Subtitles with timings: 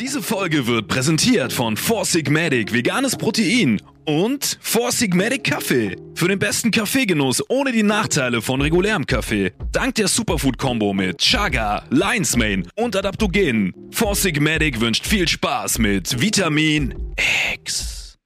[0.00, 5.94] Diese Folge wird präsentiert von Four Sigmatic Veganes Protein und Four Sigmatic Kaffee.
[6.14, 9.52] Für den besten Kaffeegenuss ohne die Nachteile von regulärem Kaffee.
[9.72, 13.74] Dank der Superfood-Kombo mit Chaga, Lion's Mane und Adaptogenen.
[13.90, 17.12] Four Sigmatic wünscht viel Spaß mit Vitamin
[17.52, 18.16] X.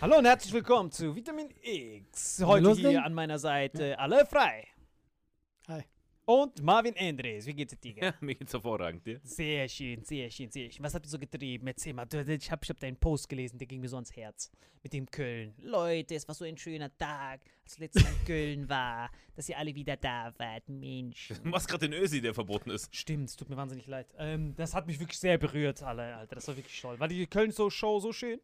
[0.00, 2.42] Hallo und herzlich willkommen zu Vitamin X.
[2.42, 4.66] Heute Los hier an meiner Seite alle frei.
[6.28, 7.46] Und Marvin Andres.
[7.46, 8.14] Wie geht's dir, Tiger?
[8.20, 9.18] Mir geht's hervorragend, dir?
[9.24, 10.84] Sehr schön, sehr schön, sehr schön.
[10.84, 11.66] Was habt ihr so getrieben?
[11.66, 12.06] Erzähl mal.
[12.12, 14.52] Ich hab, ich hab deinen Post gelesen, der ging mir so ans Herz.
[14.82, 15.54] Mit dem Köln.
[15.56, 19.56] Leute, es war so ein schöner Tag, als letztes Mal in Köln war, dass ihr
[19.56, 20.68] alle wieder da wart.
[20.68, 21.32] Mensch.
[21.42, 22.94] Du machst gerade den Ösi, der verboten ist.
[22.94, 24.14] Stimmt, es tut mir wahnsinnig leid.
[24.18, 26.34] Ähm, das hat mich wirklich sehr berührt, alle, Alter.
[26.34, 27.00] Das war wirklich toll.
[27.00, 28.38] War die Köln-Show so schön?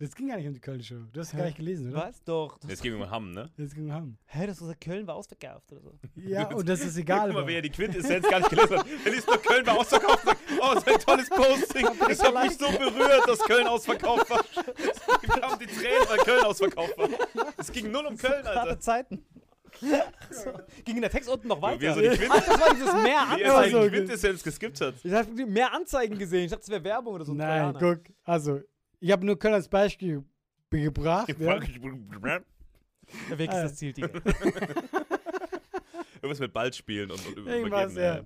[0.00, 0.94] Das ging gar nicht um die Köln Show.
[1.12, 2.08] Du hast gar nicht gelesen, oder?
[2.08, 2.24] Was?
[2.24, 2.58] Doch.
[2.66, 3.50] Jetzt gehen wir mal Hamm, ne?
[3.58, 4.16] Das ging um Hamm.
[4.24, 5.92] Hä, das war Köln war ausverkauft oder so.
[6.14, 7.28] Ja, und das ist egal.
[7.28, 8.86] Guck mal, wer die Quintessenz gar nicht gelesen hat.
[9.04, 10.24] Er liest nur Köln war ausverkauft
[10.60, 11.86] oh, das ist ein tolles Posting.
[12.08, 14.40] Das hat mich so berührt, dass Köln ausverkauft war.
[14.42, 17.08] Es kamen die Tränen, weil Köln ausverkauft war.
[17.58, 18.80] Es ging null um Köln, Harte Alter.
[18.80, 19.24] Zeiten.
[20.30, 20.52] so.
[20.84, 21.82] Ging der Text unten noch weiter?
[21.82, 23.82] Er so die Quintessenz, das war dieses mehr wie er so Anzeigen.
[23.82, 24.94] die Quintessenz geskippt hat.
[25.02, 26.44] Ich habe mehr Anzeigen gesehen.
[26.44, 27.32] Ich dachte, es wäre Werbung oder so.
[27.32, 28.00] Nein, guck.
[28.24, 28.60] Also,
[29.00, 30.22] ich habe nur Köln als Beispiel
[30.70, 31.28] ge- gebracht.
[31.28, 31.58] Ja.
[33.28, 33.62] Der Weg ist Äh.
[33.62, 34.08] das Ziel, Digga.
[36.22, 38.20] Irgendwas mit Ball spielen und, und Irgendwas, ja.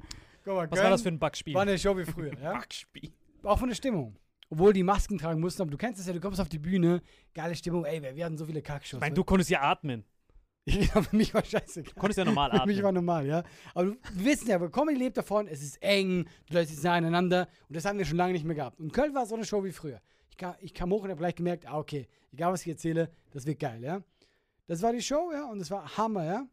[0.44, 1.54] Guck mal, Was war das für ein Backspiel?
[1.54, 2.52] War eine Show wie früher, ja?
[2.52, 3.12] Backspiel.
[3.44, 4.16] Auch von der Stimmung.
[4.50, 7.00] Obwohl die Masken tragen mussten, aber du kennst es ja, du kommst auf die Bühne,
[7.34, 8.98] geile Stimmung, ey, wir hatten so viele Kackshows.
[8.98, 9.16] Ich meine, ne?
[9.16, 10.04] du konntest ja atmen.
[10.66, 11.82] Ja, für mich war scheiße.
[11.82, 13.04] Du konntest ja normal Für mich war atmen.
[13.04, 13.42] normal, ja.
[13.74, 17.48] Aber du- wir wissen ja, Comedy lebt davon, es ist eng, die Leute sind aneinander
[17.68, 18.80] und das haben wir schon lange nicht mehr gehabt.
[18.80, 20.00] Und Köln war so eine Show wie früher.
[20.34, 23.08] Ich kam, ich kam hoch und habe gleich gemerkt, ah, okay, egal was ich erzähle,
[23.30, 24.02] das wird geil, ja.
[24.66, 26.48] Das war die Show, ja, und das war Hammer, ja.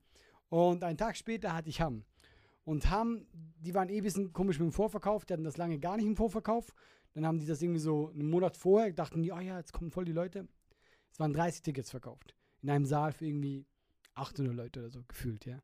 [0.50, 2.06] Und einen Tag später hatte ich Hamm.
[2.64, 5.80] Und Hamm, die waren eh ein bisschen komisch mit dem Vorverkauf, die hatten das lange
[5.80, 6.76] gar nicht im Vorverkauf.
[7.16, 9.90] Dann haben die das irgendwie so einen Monat vorher, dachten die, oh ja, jetzt kommen
[9.90, 10.48] voll die Leute.
[11.12, 12.36] Es waren 30 Tickets verkauft.
[12.62, 13.66] In einem Saal für irgendwie
[14.14, 15.60] 800 Leute oder so gefühlt, ja.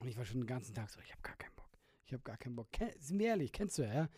[0.00, 1.78] Und ich war schon den ganzen Tag so, ich habe gar keinen Bock.
[2.06, 2.72] Ich habe gar keinen Bock.
[2.72, 4.08] Ken, sind wir ehrlich, kennst du ja, ja.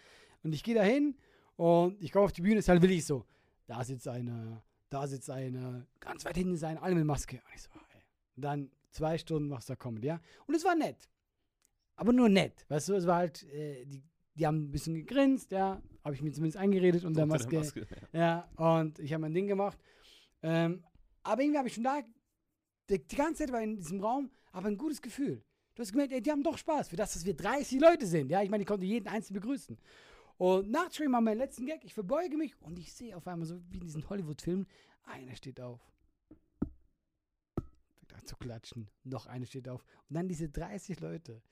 [0.44, 1.16] Und ich gehe da hin
[1.60, 3.26] und ich komme auf die Bühne, ist halt will ich so.
[3.66, 7.36] Da sitzt einer, da sitzt einer, ganz weit hinten ist einer, alle mit Maske.
[7.36, 8.02] Und ich so, ey.
[8.36, 10.20] Und dann zwei Stunden machst du da Comedy, ja.
[10.46, 11.10] Und es war nett.
[11.96, 12.64] Aber nur nett.
[12.70, 14.02] Weißt du, es war halt, äh, die,
[14.36, 15.82] die haben ein bisschen gegrinst, ja.
[16.02, 17.58] Habe ich mir zumindest eingeredet Unter der Maske.
[17.58, 18.48] Maske, ja.
[18.56, 19.78] Ja, und ich habe mein Ding gemacht.
[20.42, 20.82] Ähm,
[21.22, 22.00] aber irgendwie habe ich schon da,
[22.88, 25.44] die, die ganze Zeit war in diesem Raum, aber ein gutes Gefühl.
[25.74, 28.30] Du hast gemerkt, ey, die haben doch Spaß, für das, dass wir 30 Leute sind.
[28.30, 29.76] Ja, ich meine, ich konnte jeden Einzelnen begrüßen.
[30.40, 33.44] Und nach Stream war mein letzten Gag, ich verbeuge mich und ich sehe auf einmal
[33.44, 34.66] so wie in diesen Hollywood-Filmen,
[35.02, 35.92] einer steht auf.
[37.98, 39.84] Fängt an zu klatschen, noch einer steht auf.
[40.08, 41.42] Und dann diese 30 Leute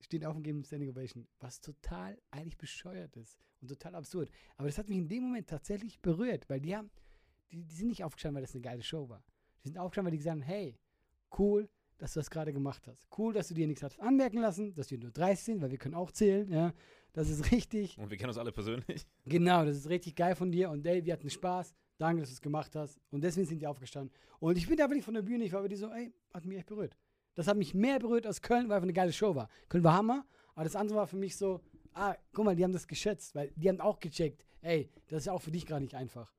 [0.00, 4.32] stehen auf und geben Standing Ovation, was total eigentlich bescheuert ist und total absurd.
[4.56, 6.90] Aber das hat mich in dem Moment tatsächlich berührt, weil die haben,
[7.52, 9.22] die, die sind nicht aufgestanden, weil das eine geile Show war.
[9.62, 10.76] Die sind aufgestanden, weil die gesagt haben, hey,
[11.38, 11.68] cool,
[11.98, 13.06] dass du das gerade gemacht hast.
[13.16, 15.78] Cool, dass du dir nichts hast anmerken lassen, dass wir nur 30 sind, weil wir
[15.78, 16.72] können auch zählen, ja.
[17.12, 17.96] Das ist richtig.
[17.96, 19.06] Und wir kennen uns alle persönlich.
[19.24, 20.68] Genau, das ist richtig geil von dir.
[20.70, 21.72] Und ey, wir hatten Spaß.
[21.96, 23.00] Danke, dass du es gemacht hast.
[23.10, 24.12] Und deswegen sind die aufgestanden.
[24.40, 26.58] Und ich bin da wirklich von der Bühne, ich war wirklich so, ey, hat mich
[26.58, 26.96] echt berührt.
[27.34, 29.48] Das hat mich mehr berührt als Köln, weil es eine geile Show war.
[29.68, 31.60] Köln war Hammer, aber das andere war für mich so,
[31.92, 35.28] ah, guck mal, die haben das geschätzt, weil die haben auch gecheckt, ey, das ist
[35.28, 36.32] auch für dich gar nicht einfach.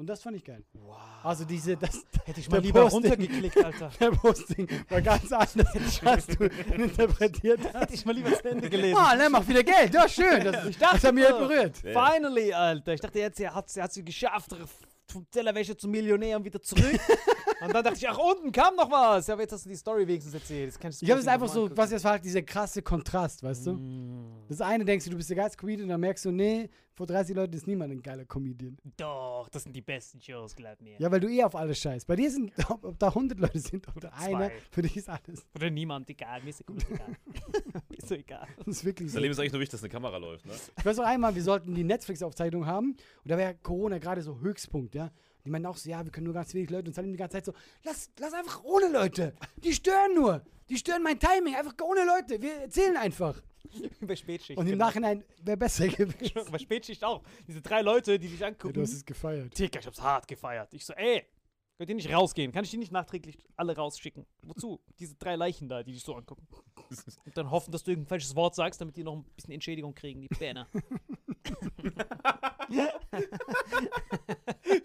[0.00, 0.64] Und das fand ich geil.
[0.72, 0.96] Wow.
[1.22, 3.90] Also diese, das, Hätte ich mal lieber Posting- runtergeklickt, Alter.
[4.00, 6.44] der Posting war ganz anders, als du
[6.74, 7.74] interpretiert hast.
[7.82, 8.96] Hätte ich mal lieber zu Ende gelesen.
[8.98, 10.42] Ah, ne, mach wieder Geld, ja, schön.
[10.42, 11.76] Das, Ich dachte das hat mich halt berührt.
[11.76, 12.94] Finally, Alter.
[12.94, 14.56] Ich dachte, jetzt hat sie hat sie geschafft.
[15.12, 16.98] Vom Tellerwäsche zum Millionär und wieder zurück.
[17.60, 19.26] Und dann dachte ich, ach, unten kam noch was.
[19.26, 20.68] Ja, aber jetzt hast du die Story wenigstens erzählt.
[20.68, 21.78] Das kannst du Ich habe es einfach so, angucken.
[21.78, 23.72] was jetzt war halt dieser krasse Kontrast, weißt du?
[23.72, 24.46] Mm.
[24.48, 27.06] Das eine denkst du, du bist der geilste Comedian, und dann merkst du, nee, vor
[27.06, 28.76] 30 Leuten ist niemand ein geiler Comedian.
[28.96, 30.96] Doch, das sind die besten Shows, glaub mir.
[30.98, 32.06] Ja, weil du eh auf alles scheißt.
[32.06, 34.36] Bei dir sind, ob, ob da 100 Leute sind oder zwei.
[34.36, 35.46] einer, für dich ist alles.
[35.54, 36.42] Oder niemand, egal.
[36.42, 37.16] Mir ist gut egal.
[37.88, 38.46] mir ist so egal.
[38.58, 39.14] Das ist wirklich so.
[39.16, 40.52] Das Leben ist eigentlich nur wichtig, dass eine Kamera läuft, ne?
[40.76, 44.38] Ich weiß noch einmal, wir sollten die Netflix-Aufzeichnung haben und da wäre Corona gerade so
[44.40, 45.10] Höchstpunkt, ja.
[45.44, 47.34] Die meinten auch so, ja, wir können nur ganz wenig Leute und Salim die ganze
[47.38, 47.54] Zeit so,
[47.84, 49.34] lass, lass einfach ohne Leute.
[49.56, 50.42] Die stören nur.
[50.68, 51.54] Die stören mein Timing.
[51.54, 52.40] Einfach ohne Leute.
[52.40, 53.40] Wir erzählen einfach.
[54.00, 54.58] Bei Spätschicht.
[54.58, 54.86] Und im genau.
[54.86, 56.42] Nachhinein wäre besser gewesen.
[56.50, 57.22] Bei Spätschicht auch.
[57.46, 58.74] Diese drei Leute, die dich Ja, angucken.
[58.74, 59.54] du hast es gefeiert.
[59.54, 60.72] Ticker, ich hab's hart gefeiert.
[60.74, 61.24] Ich so, ey,
[61.80, 62.52] könnt ihr nicht rausgehen?
[62.52, 64.26] Kann ich die nicht nachträglich alle rausschicken?
[64.42, 64.80] Wozu?
[64.98, 66.46] Diese drei Leichen da, die dich so angucken.
[67.24, 69.94] Und dann hoffen, dass du irgendein falsches Wort sagst, damit die noch ein bisschen Entschädigung
[69.94, 70.68] kriegen, die Penner.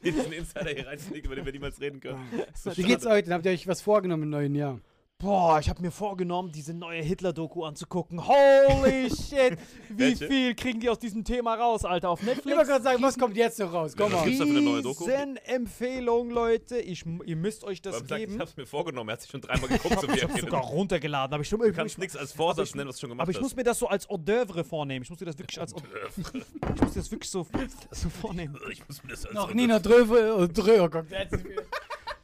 [0.06, 2.32] Diesen Insider hier reinzulegen, über den wir niemals reden können.
[2.64, 3.26] Wie geht's euch?
[3.26, 3.34] denn?
[3.34, 4.80] Habt ihr euch was vorgenommen im neuen Jahr?
[5.20, 8.28] Boah, ich habe mir vorgenommen, diese neue Hitler-Doku anzugucken.
[8.28, 9.58] Holy shit!
[9.88, 10.28] Wie Welche?
[10.28, 12.10] viel kriegen die aus diesem Thema raus, Alter?
[12.10, 12.46] Auf Netflix?
[12.48, 13.94] Ich wollte gerade sagen, was kommt jetzt noch raus?
[13.98, 14.24] Komm Was mal.
[14.26, 15.10] gibt's da für eine neue Doku?
[15.46, 16.80] Empfehlung, Leute.
[16.80, 18.42] Ich, ihr müsst euch das Warum sagt, ich geben.
[18.42, 21.34] hab's mir vorgenommen, er hat sich schon dreimal geguckt, so wie Ich hab's sogar runtergeladen,
[21.34, 23.44] aber ich, Du kannst nichts als Vorsatz nennen, was du schon gemacht aber ich hast.
[23.44, 25.04] muss mir das so als Hors d'oeuvre vornehmen.
[25.04, 25.74] Ich muss mir das wirklich als
[26.76, 27.48] Ich muss das wirklich so,
[27.92, 28.60] so vornehmen.
[28.70, 31.34] ich muss mir das als Noch Nina Dröwe und Dröwe kommt jetzt.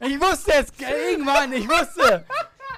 [0.04, 2.26] Ich wusste es, irgendwann, ich wusste.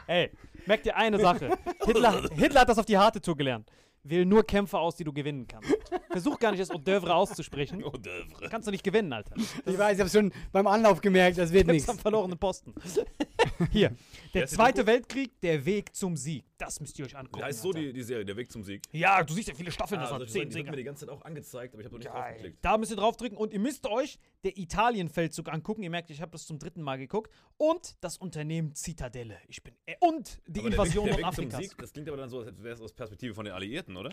[0.06, 0.30] Ey,
[0.66, 1.50] merkt dir eine Sache.
[1.84, 3.70] Hitler, Hitler hat das auf die harte Tour gelernt.
[4.06, 5.74] Wähl nur Kämpfer aus, die du gewinnen kannst.
[6.10, 7.82] Versuch gar nicht das Hors d'oeuvre auszusprechen.
[7.82, 8.50] Hors d'oeuvre.
[8.50, 9.34] Kannst du nicht gewinnen, Alter.
[9.36, 12.74] Ich weiß, ich habe schon beim Anlauf gemerkt, das wird Nichts am verlorenen Posten.
[13.72, 13.96] Hier.
[14.34, 14.86] Der die Zweite?
[14.86, 16.44] Weltkrieg, der Weg zum Sieg.
[16.58, 17.43] Das müsst ihr euch angucken.
[17.44, 18.82] Heißt so die, die Serie, der Weg zum Sieg.
[18.93, 20.70] Ja, du siehst ja viele Staffeln, das Ah, hat zehn Sachen, die wird Dinger.
[20.70, 22.22] mir die ganze Zeit auch angezeigt, aber ich habe noch nicht Geil.
[22.22, 22.64] draufgeklickt.
[22.64, 25.82] Da müsst ihr draufdrücken und ihr müsst euch der Italien-Feldzug angucken.
[25.82, 27.32] Ihr merkt, ich habe das zum dritten Mal geguckt.
[27.56, 29.36] Und das Unternehmen Zitadelle.
[29.48, 29.74] Ich bin.
[29.86, 31.60] Äh, und die Aber Invasion der Weg, der Weg zum Nordafrikas.
[31.70, 34.10] Sieg, das klingt aber dann so, als wäre es aus Perspektive von den Alliierten, oder?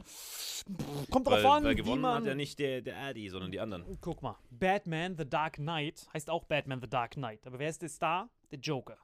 [1.12, 2.16] Kommt drauf Weil, an, weil gewonnen man.
[2.22, 3.86] hat ja nicht der, der Adi, sondern die anderen.
[4.02, 4.38] Guck mal.
[4.50, 7.46] Batman The Dark Knight heißt auch Batman The Dark Knight.
[7.46, 8.30] Aber wer ist der Star?
[8.52, 8.98] Der Joker.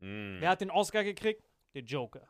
[0.00, 0.40] Mm.
[0.40, 1.42] Wer hat den Oscar gekriegt?
[1.74, 2.28] Der Joker.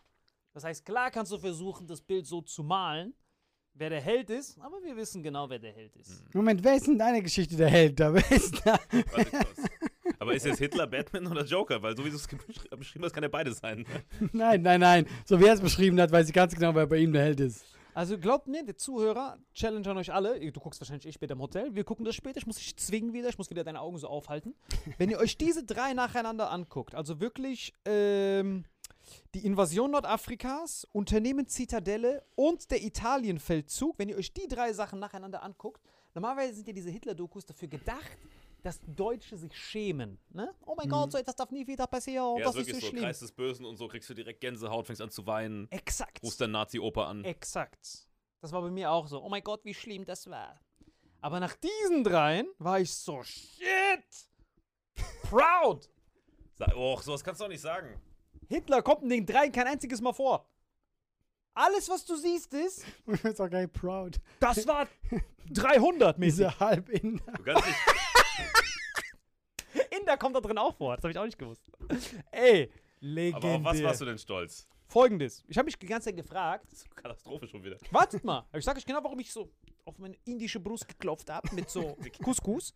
[0.52, 3.14] Das heißt, klar kannst du versuchen, das Bild so zu malen,
[3.75, 6.23] wer der Held ist, aber wir wissen genau, wer der Held ist.
[6.35, 8.12] Moment, wer ist denn deine Geschichte der Held da?
[8.14, 8.78] Wer ist da?
[9.12, 9.69] Warte kurz.
[10.19, 11.81] Aber ist jetzt Hitler, Batman oder Joker?
[11.81, 13.87] Weil so wie du es beschri- beschrieben hast, kann ja beides sein.
[14.33, 15.07] Nein, nein, nein.
[15.25, 17.38] So wie er es beschrieben hat, weiß ich ganz genau, wer bei ihm der Held
[17.40, 17.64] ist.
[17.95, 20.38] Also glaubt mir, der Zuhörer, challenge an euch alle.
[20.52, 21.75] Du guckst wahrscheinlich eh später im Hotel.
[21.75, 22.38] Wir gucken das später.
[22.38, 23.28] Ich muss dich zwingen wieder.
[23.28, 24.55] Ich muss wieder deine Augen so aufhalten.
[24.99, 28.64] Wenn ihr euch diese drei nacheinander anguckt, also wirklich ähm,
[29.34, 35.42] die Invasion Nordafrikas, Unternehmen Zitadelle und der Italienfeldzug, wenn ihr euch die drei Sachen nacheinander
[35.42, 35.82] anguckt,
[36.14, 38.18] normalerweise sind ja diese Hitler-Dokus dafür gedacht,
[38.62, 40.18] dass Deutsche sich schämen.
[40.30, 40.52] Ne?
[40.66, 42.38] Oh mein Gott, so etwas darf nie wieder passieren.
[42.38, 43.02] ja, das ist ist wirklich so schlimm.
[43.02, 46.22] Kreis des Bösen und so, kriegst du direkt Gänsehaut, fängst an zu weinen, Exakt.
[46.24, 47.24] rufst dann Nazi-Oper an.
[47.24, 48.08] Exakt.
[48.40, 49.22] Das war bei mir auch so.
[49.22, 50.60] Oh mein Gott, wie schlimm das war.
[51.20, 54.04] Aber nach diesen dreien war ich so shit.
[55.22, 55.88] Proud.
[56.76, 58.00] Oh, sowas kannst du auch nicht sagen.
[58.49, 60.49] Hitler kommt in den dreien kein einziges Mal vor.
[61.55, 64.21] Alles, was du siehst, ist, Ich bin auch geil proud.
[64.40, 64.87] das war
[65.50, 66.37] 300 mäßig.
[66.47, 67.17] Diese halb in.
[67.19, 67.78] Du kannst nicht.
[69.99, 70.95] Inder kommt da drin auch vor.
[70.97, 71.71] Das habe ich auch nicht gewusst.
[72.31, 73.55] Ey, legendär.
[73.57, 74.69] Aber auf was warst du denn stolz?
[74.87, 75.45] Folgendes.
[75.49, 77.76] Ich habe mich die ganze Zeit gefragt, Katastrophe schon wieder.
[77.90, 78.47] wartet mal.
[78.55, 79.50] Ich sage euch genau, warum ich so
[79.88, 82.75] auf meine indische Brust geklopft habe mit so Couscous.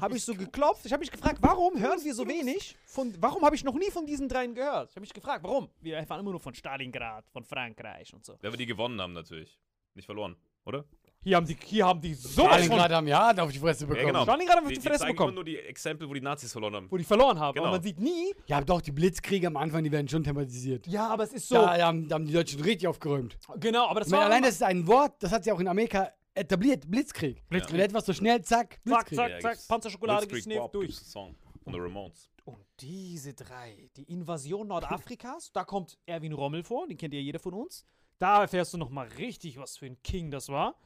[0.00, 0.86] Habe ich so geklopft.
[0.86, 3.90] Ich habe mich gefragt, warum hören wir so wenig von, warum habe ich noch nie
[3.90, 4.90] von diesen dreien gehört?
[4.90, 5.68] Ich habe mich gefragt, warum?
[5.80, 8.36] Wir erfahren immer nur von Stalingrad, von Frankreich und so.
[8.40, 9.58] Weil wir die gewonnen haben natürlich.
[9.94, 10.84] Nicht verloren, oder?
[11.22, 14.06] Hier haben die, hier haben die von, Stalingrad haben ja auf die Fresse bekommen.
[14.06, 14.22] Ja, genau.
[14.22, 15.28] Stalingrad haben wir Die, die Fresse bekommen.
[15.28, 16.86] immer nur die Exempel, wo die Nazis verloren haben.
[16.90, 17.54] wo die verloren haben.
[17.54, 17.66] Genau.
[17.66, 20.86] Aber man sieht nie, Ja, doch, die Blitzkriege am Anfang, die werden schon thematisiert.
[20.86, 23.36] ja, aber es ist so, Da, da, haben, da haben die Deutschen richtig aufgeräumt.
[23.58, 25.60] genau, aber das Ich meine, war allein das ist ein Wort, das hat sie auch
[25.60, 27.48] in Amerika etabliert, Blitzkrieg.
[27.48, 27.74] Blitzkrieg.
[27.78, 29.16] Wenn etwas so schnell, zack, Zack, Blitzkrieg.
[29.16, 30.96] zack, zack, gibt's Panzerschokolade gesnifft, durch.
[30.96, 32.30] Song von the Ramones.
[32.44, 37.38] Und diese drei, die Invasion Nordafrikas, da kommt Erwin Rommel vor, den kennt ja jeder
[37.38, 37.86] von uns.
[38.18, 40.76] Da erfährst du noch mal richtig, was für ein King das war.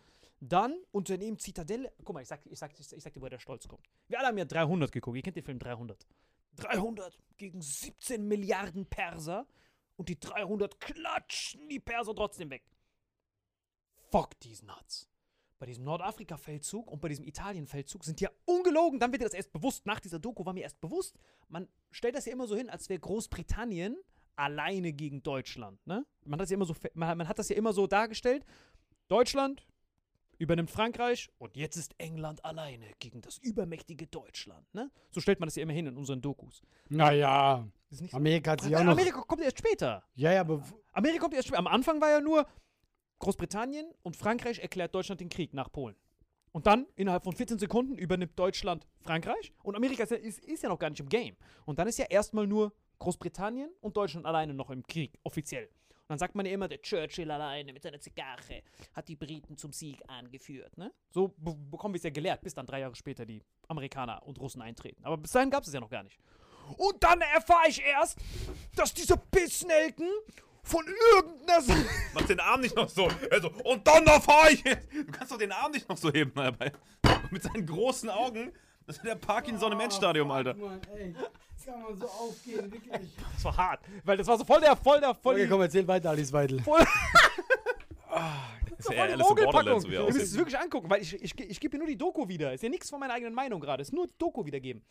[0.41, 1.93] Dann Unternehmen Zitadelle.
[2.05, 3.89] Guck mal, ich sag, ich, sag, ich, sag, ich sag dir, woher der Stolz kommt.
[4.09, 5.17] Wir alle haben ja 300 geguckt.
[5.17, 6.07] Ihr kennt den Film 300.
[6.57, 9.47] 300 gegen 17 Milliarden Perser
[9.97, 12.65] und die 300 klatschen die Perser trotzdem weg.
[14.11, 15.09] Fuck these nuts.
[15.59, 19.53] Bei diesem Nordafrika-Feldzug und bei diesem Italien-Feldzug sind ja ungelogen, dann wird dir das erst
[19.53, 21.17] bewusst, nach dieser Doku war mir erst bewusst,
[21.49, 23.97] man stellt das ja immer so hin, als wäre Großbritannien
[24.37, 25.85] alleine gegen Deutschland.
[25.87, 26.05] Ne?
[26.25, 28.45] Man, hat das ja immer so, man, man hat das ja immer so dargestellt,
[29.09, 29.67] Deutschland
[30.39, 34.67] übernimmt Frankreich und jetzt ist England alleine gegen das übermächtige Deutschland.
[34.75, 34.91] Ne?
[35.11, 36.63] So stellt man das ja immer hin in unseren Dokus.
[36.89, 38.17] Naja, nicht so.
[38.17, 38.93] Amerika hat sich auch noch.
[38.93, 40.05] Amerika kommt erst später.
[40.15, 41.61] Ja, ja, aber Amerika kommt erst später.
[41.61, 42.47] Am Anfang war ja nur
[43.25, 45.97] Großbritannien und Frankreich erklärt Deutschland den Krieg nach Polen.
[46.53, 50.63] Und dann, innerhalb von 14 Sekunden, übernimmt Deutschland Frankreich und Amerika ist ja, ist, ist
[50.63, 51.35] ja noch gar nicht im Game.
[51.65, 55.65] Und dann ist ja erstmal nur Großbritannien und Deutschland alleine noch im Krieg, offiziell.
[55.65, 58.63] Und dann sagt man ja immer, der Churchill alleine mit seiner Zigarre
[58.93, 60.77] hat die Briten zum Sieg angeführt.
[60.77, 60.93] Ne?
[61.11, 64.39] So be bekommen wir es ja gelehrt, bis dann drei Jahre später die Amerikaner und
[64.39, 65.03] Russen eintreten.
[65.03, 66.21] Aber bis dahin gab es es ja noch gar nicht.
[66.77, 68.19] Und dann erfahre ich erst,
[68.77, 70.11] dass diese Pissnelken
[70.65, 71.87] von irgendeiner Seite.
[72.15, 73.09] Mach den Arm nicht noch so.
[73.31, 74.89] Also, und dann erfahr ich jetzt.
[74.93, 76.73] Du kannst doch den Arm nicht noch so heben dabei.
[77.31, 78.53] Mit seinen großen Augen.
[78.87, 80.55] Das ist der Parkinson im Endstadium, Alter.
[80.55, 82.93] Mann, ey, das kann man so aufgehen, wirklich.
[83.35, 85.87] Das war hart, weil das war so voll der, voll der, voll Okay, komm, erzähl
[85.89, 86.63] weiter, Alice Weidel.
[86.63, 86.87] Voll eher
[88.93, 89.81] die Alice in Borderlands, Mogelpackung.
[89.81, 92.29] so Ihr müsst es wirklich angucken, weil ich, ich, ich gebe mir nur die Doku
[92.29, 92.53] wieder.
[92.53, 93.83] Ist ja nichts von meiner eigenen Meinung gerade.
[93.83, 94.83] Ist nur die Doku wiedergeben.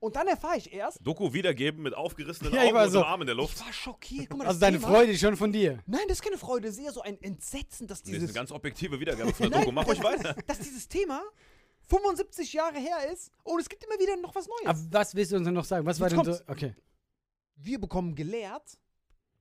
[0.00, 3.00] Und dann erfahre ich erst, Doku wiedergeben mit aufgerissenen Ja, ich Augen war und so-
[3.00, 3.60] dem Arm in der ich Luft.
[3.64, 4.28] war schockiert.
[4.30, 5.78] Guck mal, Also das deine Thema- Freude ist schon von dir.
[5.86, 8.20] Nein, das ist keine Freude, das ist eher so ein Entsetzen, dass Das ist eine
[8.20, 9.72] dieses, ganz objektive Wiedergabe von der Doku.
[9.72, 10.34] Mach euch weiter.
[10.46, 11.22] dass dieses Thema
[11.88, 14.66] 75 Jahre her ist und es gibt immer wieder noch was Neues.
[14.66, 15.84] Aber was willst du uns denn noch sagen?
[15.86, 16.40] Was war Jetzt denn so?
[16.46, 16.74] Okay.
[17.56, 18.78] wir bekommen gelehrt,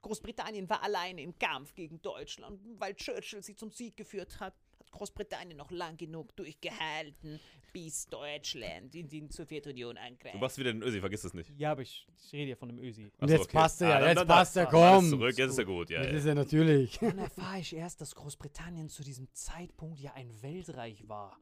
[0.02, 4.54] Großbritannien war alleine im Kampf gegen Deutschland, weil Churchill sie zum Sieg geführt hat.
[4.80, 7.40] Hat Großbritannien noch lang genug durchgehalten,
[7.72, 10.36] bis Deutschland in die Sowjetunion angreift.
[10.36, 11.50] Du machst wieder den Ösi, vergiss es nicht.
[11.58, 13.10] ja, aber ich, ich rede ja von dem Ösi.
[13.20, 15.08] Und jetzt passt er ja, dann- jetzt dann- passt er, komm.
[15.10, 16.00] zurück, jetzt ist er gut, ja.
[16.02, 16.18] Das ja.
[16.18, 16.98] ist ja natürlich.
[17.00, 21.38] Dann erfahre ich erst, dass Großbritannien zu diesem Zeitpunkt ja ein Weltreich war.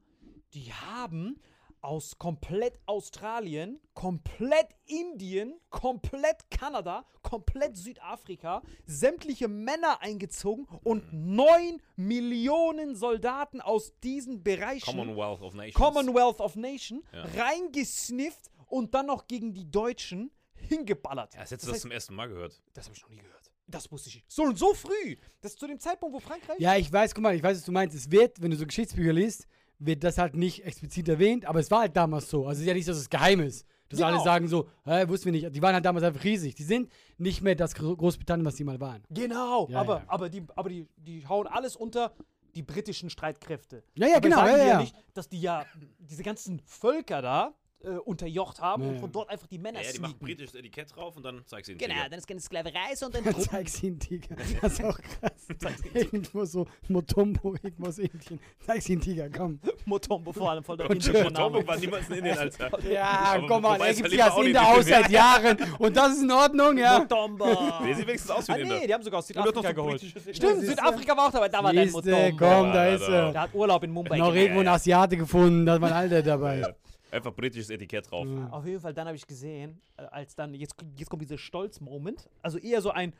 [0.54, 1.40] Die haben
[1.82, 12.94] aus komplett Australien, komplett Indien, komplett Kanada, komplett Südafrika sämtliche Männer eingezogen und neun Millionen
[12.96, 15.74] Soldaten aus diesen Bereichen Commonwealth of Nations.
[15.74, 17.24] Commonwealth of Nation Ja.
[17.36, 21.34] reingesnifft und dann noch gegen die Deutschen hingeballert.
[21.34, 22.60] Ja, das hättest du Das das heißt- zum ersten Mal gehört.
[22.74, 23.50] das habe ich noch nie gehört.
[23.66, 24.24] Das wusste ich.
[24.26, 25.16] So und so früh.
[25.40, 26.58] Das ist zu dem Zeitpunkt, wo Frankreich.
[26.58, 27.94] Ja, ich weiß, guck mal, ich weiß, was du meinst.
[27.96, 29.46] Es wird, wenn du so Geschichtsbücher liest,
[29.80, 32.46] wird das halt nicht explizit erwähnt, aber es war halt damals so.
[32.46, 33.66] Also es ist ja nicht, dass es geheim ist.
[33.88, 34.12] Dass Genau.
[34.12, 35.52] alle sagen so, hä, wussten wir nicht.
[35.56, 36.54] Die waren halt damals einfach riesig.
[36.54, 39.02] Die sind nicht mehr das Gro- Großbritannien, was die mal waren.
[39.10, 39.66] Genau.
[39.68, 40.04] Ja, aber ja.
[40.06, 42.12] aber, die, aber die, die hauen alles unter
[42.54, 43.82] die britischen Streitkräfte.
[43.94, 44.80] Ja, ja, Dabei genau, Sagen ja, die ja.
[44.80, 45.64] nicht, dass die ja
[45.98, 49.86] diese ganzen Völker da äh, unterjocht haben Ja, und von dort einfach die Männer Ja,
[49.86, 52.08] ja, die machen britisches Etikett drauf und dann zeigst du ihnen Genau, Tiger.
[52.10, 53.50] dann ist keine Sklaverei, sondern Dann Truppen.
[53.50, 54.36] zeig's ihnen, Tiger.
[54.60, 55.74] Das ist auch krass.
[55.94, 58.38] irgendwo so Motombo, irgendwo aus Indien.
[58.64, 59.58] Zeig's ihnen, Tiger, komm.
[59.86, 61.66] Motombo vor allem voll der indische Motombo Name.
[61.68, 62.70] war niemals in Indien, Alter.
[62.90, 65.56] Ja, Aber komm mal, er gibt ja sich als Inder aus seit Jahren.
[65.78, 66.98] Und das ist in Ordnung, ja.
[66.98, 67.44] Motombo.
[67.84, 68.78] Der sieht wenigstens aus wie Ah, ein Inder.
[68.80, 70.00] nee, die haben sogar aus Südafrika geholt.
[70.32, 70.60] Stimmt.
[70.66, 71.48] Südafrika war auch dabei.
[71.48, 72.36] Da war dein Motombo.
[72.36, 73.32] komm, da ist er.
[73.32, 76.74] Der hat Urlaub in Mumbai Noch irgendwo ein Asiate gefunden, da war ein Alter dabei.
[77.10, 78.26] Einfach britisches Etikett drauf.
[78.50, 82.28] Auf jeden Fall, dann habe ich gesehen, äh, als dann, jetzt, jetzt kommt dieser Stolz-Moment.
[82.42, 83.12] Also eher so ein,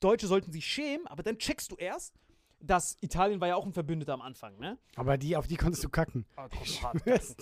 [0.00, 2.14] Deutsche sollten sich schämen, aber dann checkst du erst,
[2.62, 4.78] dass Italien war ja auch ein Verbündeter am Anfang, ne?
[4.96, 6.24] Aber die, auf die konntest du kacken.
[6.36, 6.48] Ah,
[6.82, 6.96] hart,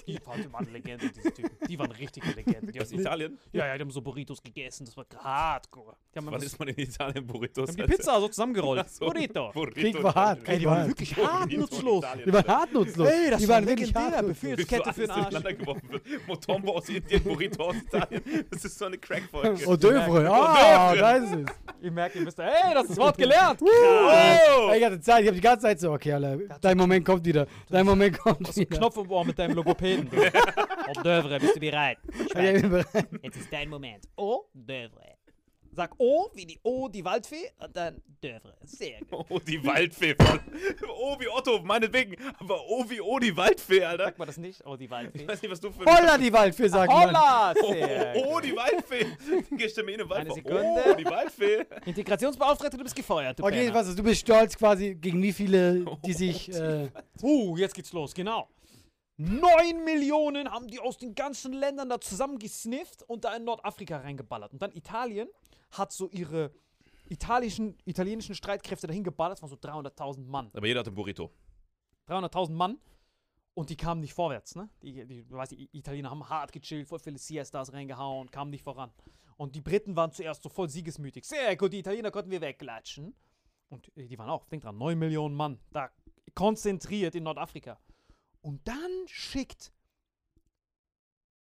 [0.06, 1.50] die, waren Legende, diese Typen.
[1.68, 2.72] Die waren richtige Legenden.
[2.72, 3.38] Die Aus Italien?
[3.52, 5.96] ja, ja, die haben so Burritos gegessen, das war hardcore.
[6.14, 7.68] Einfach ist man in Italien Burritos?
[7.68, 8.88] haben die Pizza so zusammengerollt.
[8.90, 9.06] So.
[9.06, 9.50] Burrito.
[9.52, 9.80] Burrito.
[9.80, 12.04] Krieg war hart, Ey, die waren wirklich hart nutzlos.
[12.24, 13.08] Die waren hart nutzlos.
[13.08, 14.16] Ey, das die war waren wirklich legendär.
[14.16, 14.26] hart.
[14.26, 15.20] Befehlskette für den Arsch.
[15.28, 16.02] ineinander geworfen wird.
[16.26, 18.22] Motombo aus Indien, Burrito aus Italien.
[18.50, 19.66] Das ist so eine Crack-Folge.
[19.66, 20.26] Hors d'oeuvre.
[20.28, 21.46] Ah, da ist es.
[21.82, 23.60] Ihr merkt, ihr wisst, ey, das ist das Wort gelernt.
[23.62, 23.68] Oh!
[24.70, 27.24] Ey, Ich hatte Zeit, ich habe die ganze Zeit so, okay, Alter, dein Moment kommt
[27.24, 27.46] wieder.
[27.68, 28.76] Dein Moment kommt wieder.
[28.76, 30.08] Knopf im Ohr mit deinem Logopäden.
[30.86, 31.98] Hors d'oeuvre, bist du bereit?
[32.26, 33.08] Ich bin bereit.
[33.22, 34.04] Jetzt ist dein Moment.
[34.16, 35.19] Hors d'oeuvre.
[35.80, 38.52] Sag O wie die O, die Waldfee und dann d'oeuvre.
[38.64, 39.24] Sehr gut.
[39.30, 40.14] Oh, die Waldfee.
[40.14, 40.38] Voll.
[40.86, 42.16] Oh, wie Otto, meinetwegen.
[42.38, 44.04] Aber oh, wie oh, die Waldfee, Alter.
[44.04, 44.60] Sagt man das nicht?
[44.66, 45.22] Oh, die Waldfee.
[45.22, 47.06] Ich weiß nicht, was du für Holla, die Waldfee, sagt man.
[47.06, 47.54] Holla!
[47.54, 49.06] Sehr Oh, die Waldfee.
[49.56, 50.34] Gehst du mir in eine Eine Waldfee?
[50.34, 50.84] Sekunde.
[50.86, 51.66] Oh, die Waldfee.
[51.86, 53.38] Integrationsbeauftragte, du bist gefeuert.
[53.38, 56.90] Du Okay, was ist, du bist stolz quasi gegen wie viele, die sich, äh,
[57.22, 58.50] Uh, jetzt geht's los, genau.
[59.22, 64.50] Neun Millionen haben die aus den ganzen Ländern da zusammengesnifft und da in Nordafrika reingeballert.
[64.54, 65.28] Und dann Italien
[65.72, 66.52] hat so ihre
[67.08, 69.38] italischen, italienischen Streitkräfte dahin geballert.
[69.38, 70.50] Das waren so 300.000 Mann.
[70.54, 71.30] Aber jeder hat ein Burrito.
[72.08, 72.78] 300.000 Mann.
[73.54, 74.70] Und die kamen nicht vorwärts, ne?
[74.80, 78.62] Die, die, du weißt, die Italiener haben hart gechillt, voll viele Siestas reingehauen, kamen nicht
[78.62, 78.92] voran.
[79.36, 81.24] Und die Briten waren zuerst so voll siegesmütig.
[81.24, 83.14] Sehr gut, die Italiener konnten wir wegklatschen.
[83.68, 85.90] Und äh, die waren auch, denk dran, 9 Millionen Mann, da
[86.34, 87.78] konzentriert in Nordafrika.
[88.40, 89.72] Und dann schickt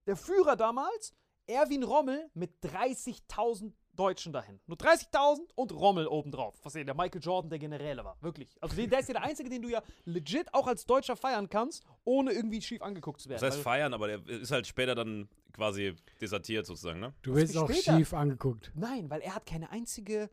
[0.07, 1.14] der Führer damals,
[1.47, 4.61] Erwin Rommel, mit 30.000 Deutschen dahin.
[4.67, 6.55] Nur 30.000 und Rommel obendrauf.
[6.63, 8.17] Was ja der Michael Jordan der Generäle war.
[8.21, 8.57] Wirklich.
[8.61, 11.85] Also der ist ja der Einzige, den du ja legit auch als Deutscher feiern kannst,
[12.05, 13.41] ohne irgendwie schief angeguckt zu werden.
[13.41, 17.15] Das heißt Weil- feiern, aber der ist halt später dann quasi desertiert sozusagen, ne?
[17.23, 17.97] du wirst auch später.
[17.97, 18.73] schief angeguckt.
[18.75, 20.29] Nein, weil er hat keine einzige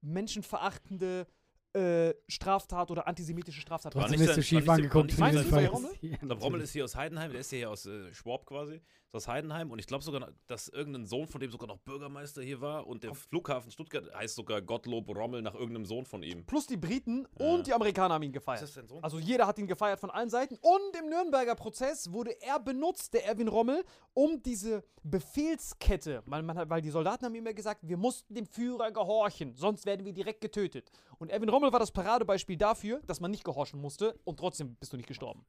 [0.00, 1.26] menschenverachtende
[1.76, 3.94] äh, Straftat oder antisemitische Straftat.
[3.94, 5.12] War Trotzdem nicht wirst du schief angeguckt.
[5.12, 5.66] auf jeden sein- Fall.
[5.66, 5.90] Rommel?
[6.00, 8.46] Ja, Ich glaube, Rommel ist hier aus Heidenheim, der ist ja hier aus äh, Schwab
[8.46, 11.78] quasi, ist aus Heidenheim und ich glaube sogar, dass irgendein Sohn von dem sogar noch
[11.78, 16.22] Bürgermeister hier war und der Flughafen Stuttgart heißt sogar Gottlob Rommel nach irgendeinem Sohn von
[16.22, 16.44] ihm.
[16.46, 18.62] Plus die Briten und die Amerikaner haben ihn gefeiert.
[18.62, 19.02] Ist das sein Sohn?
[19.04, 20.56] Also jeder hat ihn gefeiert von allen Seiten.
[20.60, 23.84] Und im Nürnberger Prozess wurde er benutzt, der Erwin Rommel,
[24.14, 28.34] um diese Befehlskette, weil, man, hat- weil die Soldaten haben ihm ja gesagt, wir mussten
[28.34, 30.90] dem Führer gehorchen, sonst werden wir direkt getötet.
[31.18, 34.92] Und Erwin Rommel war das Paradebeispiel dafür, dass man nicht gehorchen musste und trotzdem bist
[34.92, 35.44] du nicht gestorben.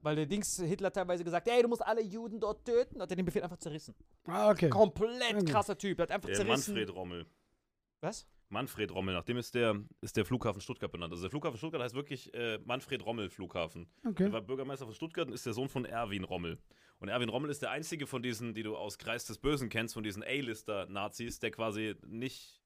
[0.00, 3.16] Weil der Dings Hitler teilweise gesagt, ey, du musst alle Juden dort töten, hat er
[3.16, 3.94] den Befehl einfach zerrissen.
[4.26, 4.68] Ah, okay.
[4.68, 5.44] Komplett Okay.
[5.44, 6.74] krasser Typ, er hat einfach Der zerrissen.
[6.74, 7.26] Manfred Rommel.
[8.00, 8.26] Was?
[8.50, 11.12] Manfred Rommel, nach dem ist der, ist der Flughafen Stuttgart benannt.
[11.12, 13.90] Also der Flughafen Stuttgart heißt wirklich äh, Manfred Rommel Flughafen.
[14.06, 14.24] Okay.
[14.24, 16.58] Er war Bürgermeister von Stuttgart und ist der Sohn von Erwin Rommel.
[17.00, 19.94] Und Erwin Rommel ist der einzige von diesen, die du aus Kreis des Bösen kennst,
[19.94, 22.57] von diesen A-Lister-Nazis, der quasi nicht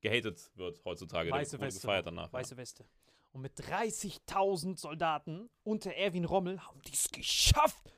[0.00, 1.30] gehatet wird heutzutage.
[1.30, 1.80] Weiße Weste.
[1.80, 2.32] gefeiert danach.
[2.32, 2.84] Weiße Weste.
[3.32, 7.95] Und mit 30.000 Soldaten unter Erwin Rommel haben die es geschafft, 9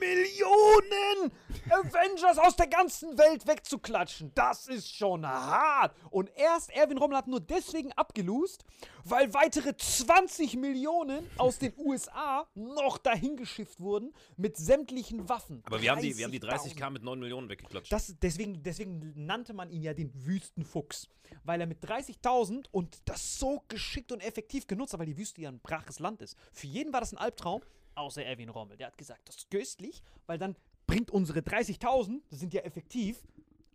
[0.00, 1.32] Millionen
[1.70, 4.32] Avengers aus der ganzen Welt wegzuklatschen.
[4.34, 5.94] Das ist schon hart.
[6.10, 8.64] Und erst Erwin Rommel hat nur deswegen abgelost,
[9.04, 15.62] weil weitere 20 Millionen aus den USA noch dahin geschifft wurden mit sämtlichen Waffen.
[15.66, 16.76] Aber wir haben, die, wir haben die 30.000.
[16.76, 17.92] 30k mit 9 Millionen weggeklatscht.
[17.92, 21.08] Das, deswegen, deswegen nannte man ihn ja den Wüstenfuchs.
[21.42, 25.40] Weil er mit 30.000 und das so geschickt und effektiv genutzt hat, weil die Wüste
[25.40, 26.36] ja ein braches Land ist.
[26.52, 27.62] Für jeden war das ein Albtraum,
[27.96, 28.76] außer Erwin Rommel.
[28.76, 30.56] Der hat gesagt, das ist köstlich, weil dann
[30.86, 33.22] bringt unsere 30.000, das sind ja effektiv,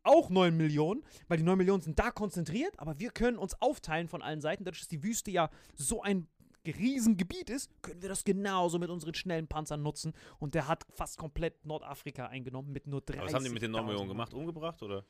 [0.04, 4.08] auch 9 Millionen, weil die 9 Millionen sind da konzentriert, aber wir können uns aufteilen
[4.08, 4.64] von allen Seiten.
[4.64, 6.28] Dadurch, dass die Wüste ja so ein
[6.66, 10.14] Riesengebiet ist, können wir das genauso mit unseren schnellen Panzern nutzen.
[10.40, 13.62] Und der hat fast komplett Nordafrika eingenommen mit nur 30 Aber was haben die mit
[13.62, 14.34] den 9 Millionen gemacht?
[14.34, 15.06] Umgebracht oder?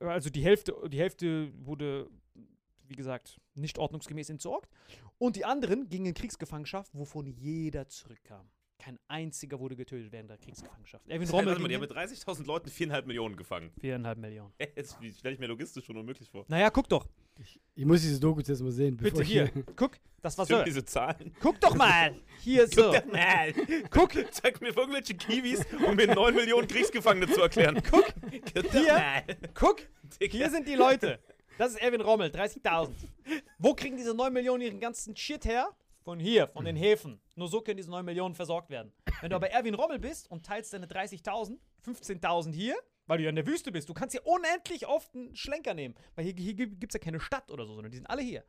[0.00, 2.08] also die Hälfte, die Hälfte wurde,
[2.88, 4.70] wie gesagt, nicht ordnungsgemäß entsorgt.
[5.18, 8.48] Und die anderen gingen in Kriegsgefangenschaft, wovon jeder zurückkam.
[8.78, 11.08] Kein einziger wurde getötet während der Kriegsgefangenschaft.
[11.08, 13.70] Erwin Rommel Warte mal, die haben mit 30.000 Leuten 4,5 Millionen gefangen.
[13.80, 14.52] viereinhalb Millionen.
[14.76, 16.44] Jetzt stelle ich mir logistisch schon unmöglich vor.
[16.48, 17.06] Naja, guck doch.
[17.74, 18.96] Ich muss diese Dokus jetzt mal sehen.
[18.96, 19.50] Bitte bevor ich hier.
[19.76, 20.62] Guck, das war so.
[20.62, 21.34] Diese Zahlen?
[21.40, 22.14] Guck doch mal.
[22.40, 22.92] Hier so.
[22.92, 23.52] Guck doch mal.
[23.90, 27.82] Guck, Zeig mir irgendwelche Kiwis, um mir 9 Millionen Kriegsgefangene zu erklären.
[27.90, 28.92] Guck, Guck doch Hier.
[28.94, 29.22] mal.
[29.52, 29.82] guck.
[30.20, 31.18] Hier sind die Leute.
[31.58, 32.90] Das ist Erwin Rommel, 30.000.
[33.58, 35.74] Wo kriegen diese 9 Millionen ihren ganzen Shit her?
[36.02, 37.20] Von hier, von den Häfen.
[37.34, 38.92] Nur so können diese 9 Millionen versorgt werden.
[39.20, 43.30] Wenn du aber Erwin Rommel bist und teilst deine 30.000, 15.000 hier, weil du ja
[43.30, 45.94] in der Wüste bist, du kannst hier unendlich oft einen Schlenker nehmen.
[46.14, 48.44] Weil hier, hier gibt es ja keine Stadt oder so, sondern die sind alle hier.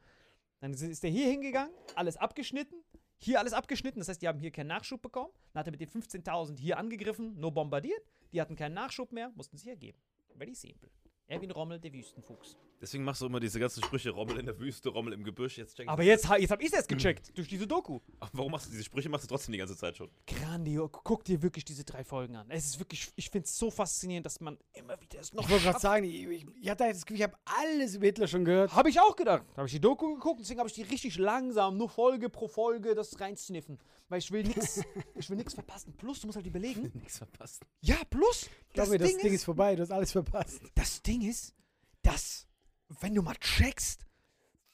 [0.60, 2.84] Dann ist- ist der hier hingegangen, alles abgeschnitten,
[3.18, 5.32] hier alles abgeschnitten, das heißt, die haben hier keinen Nachschub bekommen.
[5.54, 8.02] Dann hat er mit den 15.000 hier angegriffen, nur bombardiert.
[8.34, 10.00] Die hatten keinen Nachschub mehr, mussten sie hergeben.
[10.36, 10.90] Very simple.
[11.28, 12.56] Erwin Rommel, der Wüstenfuchs.
[12.80, 15.58] Deswegen machst du immer diese ganzen Sprüche, Rommel in der Wüste, Rommel im Gebüsch.
[15.58, 18.00] Jetzt check Aber jetzt, jetzt hab ich es erst gecheckt, durch diese Doku.
[18.20, 20.10] Aber warum machst du diese Sprüche machst du trotzdem die ganze Zeit schon?
[20.28, 22.46] Grandio, guck dir wirklich diese drei Folgen an.
[22.50, 25.50] Es ist wirklich, ich finde es so faszinierend, dass man immer wieder es noch Ich
[25.50, 28.46] wollte gerade sagen, ich, ich, ich hatte das Gefühl, ich habe alles über Hitler schon
[28.46, 28.74] gehört.
[28.76, 29.44] Habe ich auch gedacht.
[29.54, 32.48] Da habe ich die Doku geguckt, deswegen habe ich die richtig langsam, nur Folge pro
[32.48, 33.80] Folge, das reinsniffen.
[34.10, 34.82] Weil ich will nix,
[35.16, 35.94] ich will nix verpassen.
[35.98, 36.92] Plus, du musst halt überlegen.
[36.94, 37.64] Nichts verpasst.
[37.82, 40.62] Ja, plus, Ich glaube, das, Ding ist vorbei, du hast alles verpasst.
[40.76, 41.54] das Ding ist,
[42.02, 42.48] dass,
[42.88, 44.06] wenn du mal checkst,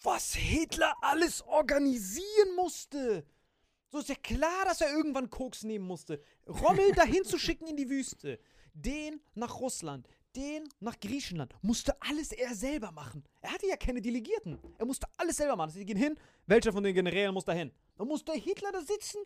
[0.02, 3.26] was Hitler alles organisieren musste.
[3.90, 6.22] So ist ja klar, dass er irgendwann Koks nehmen musste.
[6.48, 8.40] Rommel dahin zu schicken in die Wüste.
[8.74, 10.08] Den nach Russland.
[10.36, 11.54] Den nach Griechenland.
[11.62, 13.24] Musste alles er selber machen.
[13.42, 14.58] Er hatte ja keine Delegierten.
[14.80, 15.70] Er musste alles selber machen.
[15.70, 16.18] Sie gehen hin.
[16.48, 17.72] Welcher von den Generälen muss da hin?
[17.96, 19.20] Da muss der Hitler da sitzen.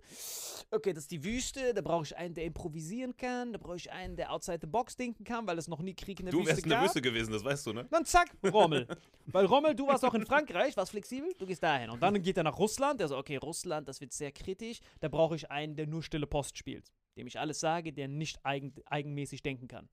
[0.70, 1.74] Okay, das ist die Wüste.
[1.74, 3.54] Da brauche ich einen, der improvisieren kann.
[3.54, 6.20] Da brauche ich einen, der outside the box denken kann, weil es noch nie Krieg
[6.20, 6.88] in der Du Wüste wärst in der gab.
[6.88, 7.88] Wüste gewesen, das weißt du, ne?
[7.90, 8.86] Dann zack, Rommel.
[9.28, 11.90] Weil Rommel, du warst auch in Frankreich, warst flexibel, du gehst dahin.
[11.90, 14.80] Und dann geht er nach Russland, der so, okay, Russland, das wird sehr kritisch.
[15.00, 16.92] Da brauche ich einen, der nur stille Post spielt.
[17.16, 19.88] Dem ich alles sage, der nicht eigen, eigenmäßig denken kann.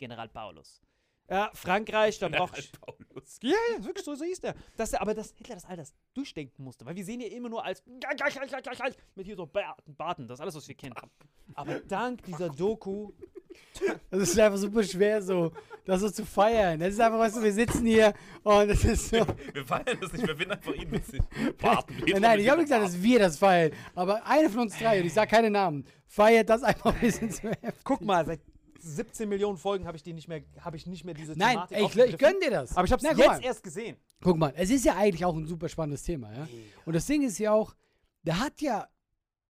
[0.00, 0.80] General Paulus.
[1.28, 2.72] Ja, Frankreich, da brauche ich.
[2.72, 3.38] Paulus.
[3.42, 4.54] Ja, ja, wirklich so, so hieß der.
[4.76, 6.84] Dass der aber dass Hitler das all das durchdenken musste.
[6.84, 10.56] Weil wir sehen ja immer nur als mit hier so Barten, Barten, das ist alles,
[10.56, 10.96] was wir kennen.
[11.54, 13.12] Aber dank dieser Doku
[14.10, 15.52] Das ist einfach super schwer, so
[15.84, 16.78] das so zu feiern.
[16.78, 19.16] Das ist einfach, weißt du, wir sitzen hier und das ist so.
[19.54, 21.20] Wir feiern das nicht, wir finden einfach ihn witzig.
[21.58, 23.72] Barten, Nein, nein, ich habe nicht gesagt, dass wir das feiern.
[23.94, 27.30] Aber eine von uns drei, und ich sage keine Namen, feiert das einfach ein bisschen
[27.30, 27.84] zu heftig.
[27.84, 28.40] Guck mal, seit
[28.80, 31.76] 17 Millionen Folgen habe ich die nicht mehr, habe ich nicht mehr diese Nein, Thematik
[31.76, 32.76] ey, ich, ich gönn dir das.
[32.76, 33.42] Aber ich habe es jetzt mal.
[33.42, 33.96] erst gesehen.
[34.22, 36.48] Guck mal, es ist ja eigentlich auch ein super spannendes Thema, ja.
[36.84, 37.74] Und das Ding ist ja auch,
[38.22, 38.88] der hat ja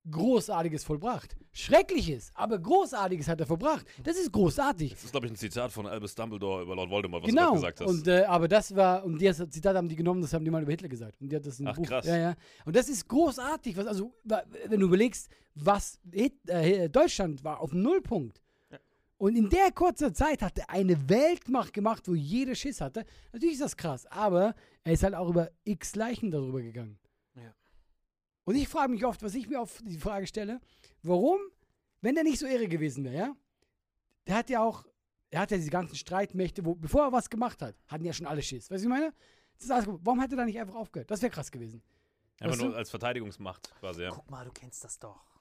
[0.09, 1.37] Großartiges vollbracht.
[1.53, 3.87] Schreckliches, aber Großartiges hat er vollbracht.
[4.03, 4.93] Das ist großartig.
[4.93, 7.51] Das ist, glaube ich, ein Zitat von Albus Dumbledore über Lord Voldemort, was genau.
[7.51, 7.89] du gesagt hast.
[7.89, 10.63] Und äh, aber das war und das Zitat haben die genommen, das haben die mal
[10.63, 11.21] über Hitler gesagt.
[11.21, 11.87] Und die hat das in Ach, Buch.
[11.87, 12.07] krass.
[12.07, 12.35] Ja, ja.
[12.65, 17.73] Und das ist großartig, was also wenn du überlegst, was Hit, äh, Deutschland war auf
[17.73, 18.41] Nullpunkt.
[19.21, 23.05] Und in der kurzen Zeit hat er eine Weltmacht gemacht, wo jeder Schiss hatte.
[23.35, 26.99] Natürlich ist das krass, aber er ist halt auch über x Leichen darüber gegangen.
[27.35, 27.55] Ja.
[28.45, 30.59] Und ich frage mich oft, was ich mir oft die Frage stelle,
[31.03, 31.39] warum,
[32.01, 33.37] wenn der nicht so irre gewesen wäre, ja?
[34.27, 34.87] Der hat ja auch,
[35.29, 38.27] er hat ja diese ganzen Streitmächte, wo, bevor er was gemacht hat, hatten ja schon
[38.27, 38.71] alle Schiss.
[38.71, 39.13] Weißt du, wie ich meine?
[39.57, 40.01] Das ist alles, gut.
[40.03, 41.11] warum hat er da nicht einfach aufgehört?
[41.11, 41.83] Das wäre krass gewesen.
[42.39, 42.77] Einfach weißt nur du?
[42.79, 44.13] als Verteidigungsmacht quasi, ja.
[44.13, 45.39] Guck mal, du kennst das doch.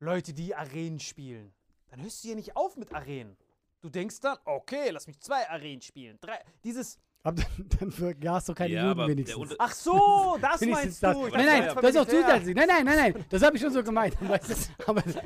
[0.00, 1.54] Leute, die Arenen spielen.
[1.90, 3.36] Dann hörst du hier nicht auf mit Arenen.
[3.80, 6.18] Du denkst dann, okay, lass mich zwei Arenen spielen.
[6.20, 6.38] Drei.
[6.64, 6.98] Dieses.
[7.22, 7.42] Aber
[7.80, 9.54] dann, dann doch keine Ja, Juden wenigstens.
[9.58, 11.16] Ach so, das meinst das.
[11.16, 11.26] du.
[11.26, 12.26] Ich Nein, nein, meinst das ist auch Militär.
[12.28, 12.56] zusätzlich.
[12.56, 13.24] Nein, nein, nein, nein.
[13.28, 14.16] Das habe ich schon so gemeint.
[14.20, 14.24] Du?
[14.26, 15.18] Aber Ich dachte, du meinst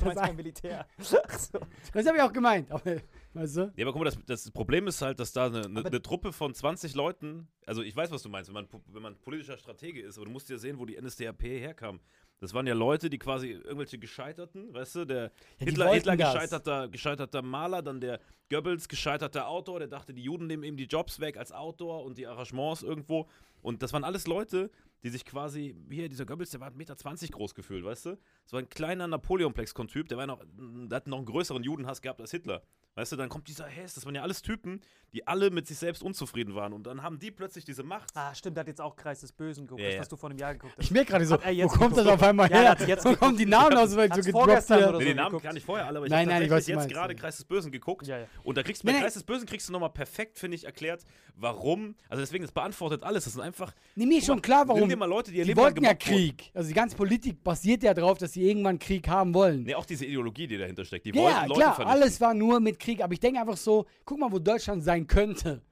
[0.00, 0.86] das, beim Militär.
[0.98, 1.58] Ach so.
[1.92, 2.70] das habe ich auch gemeint.
[2.70, 2.96] Aber,
[3.34, 3.72] weißt du?
[3.76, 6.32] Ja, aber guck mal, das, das Problem ist halt, dass da eine, eine, eine Truppe
[6.32, 10.00] von 20 Leuten, also ich weiß, was du meinst, wenn man, wenn man politischer Stratege
[10.00, 12.00] ist, aber du musst ja sehen, wo die NSDAP herkam.
[12.40, 16.88] Das waren ja Leute, die quasi irgendwelche Gescheiterten, weißt du, der die Hitler, Hitler gescheiterter,
[16.88, 18.20] gescheiterter Maler, dann der
[18.50, 22.18] Goebbels gescheiterter Autor, der dachte, die Juden nehmen ihm die Jobs weg als Autor und
[22.18, 23.26] die Arrangements irgendwo.
[23.66, 24.70] Und das waren alles Leute,
[25.02, 28.10] die sich quasi, hier, dieser Goebbels, der war 1,20 Meter groß gefühlt, weißt du?
[28.44, 32.20] Das war ein kleiner Napoleonplex-Typ, der war noch, der hat noch einen größeren Judenhass gehabt
[32.20, 32.62] als Hitler.
[32.96, 34.80] Weißt du, dann kommt dieser Hess, das waren ja alles Typen,
[35.12, 36.72] die alle mit sich selbst unzufrieden waren.
[36.72, 38.10] Und dann haben die plötzlich diese Macht.
[38.14, 40.00] Ah, stimmt, der hat jetzt auch Kreis des Bösen geguckt, Ja, das, ja.
[40.00, 40.82] was du vor einem Jahr geguckt hast.
[40.82, 42.64] Ich merke gerade so, wo jetzt kommt das auf einmal Ja, her?
[42.64, 44.76] er hat's jetzt wo kommen die Namen aus, weil so Hat's gedroppt hier?
[44.76, 46.94] Nee, so den Namen kann ich vorher alle, aber ich Nein, habe ich tatsächlich jetzt
[46.94, 47.20] gerade ja.
[47.20, 48.06] Kreis des Bösen geguckt.
[48.06, 48.26] Ja, ja.
[48.44, 49.00] Und da kriegst du bei nee.
[49.00, 51.96] Kreis des Bösen kriegst du nochmal perfekt, finde ich, erklärt, warum.
[52.08, 53.24] Also deswegen, das beantwortet alles.
[53.24, 53.55] Das sind einfach.
[53.94, 54.86] Nee, mir ist schon klar, warum.
[54.88, 56.16] Nimm mal Leute, die ihr Die Leben wollten ja gemobbt wurden.
[56.36, 56.50] Krieg.
[56.54, 59.62] Also die ganze Politik basiert ja darauf, dass sie irgendwann Krieg haben wollen.
[59.64, 61.06] Nee, auch diese Ideologie, die dahinter steckt.
[61.06, 62.02] Die Ja, wollten Leute klar, vernichten.
[62.02, 63.02] alles war nur mit Krieg.
[63.02, 65.62] Aber ich denke einfach so, guck mal, wo Deutschland sein könnte.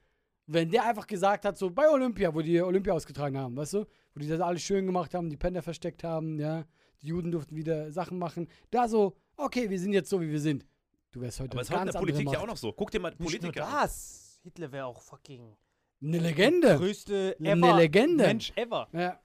[0.47, 3.87] Wenn der einfach gesagt hat, so bei Olympia, wo die Olympia ausgetragen haben, weißt du?
[4.15, 6.65] Wo die das alles schön gemacht haben, die Pender versteckt haben, ja.
[7.03, 8.49] Die Juden durften wieder Sachen machen.
[8.71, 10.65] Da so, okay, wir sind jetzt so, wie wir sind.
[11.11, 12.73] Du wärst heute Aber es ist eine heute in der Politik ja auch noch so.
[12.73, 13.73] Guck dir mal Nicht Politiker an.
[13.83, 14.41] das.
[14.43, 15.57] Hitler wäre auch fucking
[16.05, 16.77] Eine Legende.
[16.77, 18.27] größte Eine ever Legende.
[18.27, 18.89] Mensch ever.
[18.93, 19.19] Ja.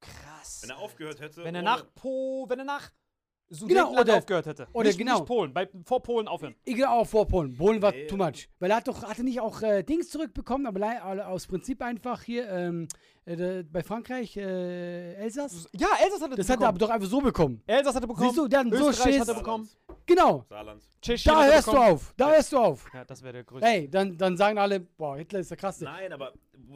[0.00, 0.60] Krass.
[0.62, 1.44] Wenn er aufgehört hätte.
[1.44, 2.90] Wenn er ohne- nach Po, wenn er nach
[3.66, 4.66] Genau, oder- aufgehört hätte.
[4.72, 5.16] oder nicht, genau.
[5.18, 6.54] Nicht Polen, bei, vor Polen aufhören.
[6.64, 7.54] Ich auch vor Polen.
[7.56, 8.06] Polen war Nee.
[8.06, 8.48] too much.
[8.58, 10.80] Weil er hat doch, hatte nicht auch äh, Dings zurückbekommen, aber
[11.28, 12.88] aus Prinzip einfach hier ähm,
[13.26, 15.68] äh, bei Frankreich, äh, Elsass.
[15.72, 17.62] Ja, Elsass hatte Das hat er aber doch einfach so bekommen.
[17.66, 18.28] Elsass hatte bekommen.
[18.30, 19.20] Siehst du, der hat so Österreich Schiss.
[19.20, 19.68] hat er bekommen.
[20.06, 20.44] Genau.
[20.48, 20.82] Saarland.
[21.00, 22.14] Tschechien Da hörst du auf.
[22.16, 22.90] Da hörst du auf.
[22.92, 23.66] Ja, das wäre der größte.
[23.66, 25.84] Ey, dann, dann sagen alle, boah, Hitler ist der krasse.
[25.84, 26.32] Nein, aber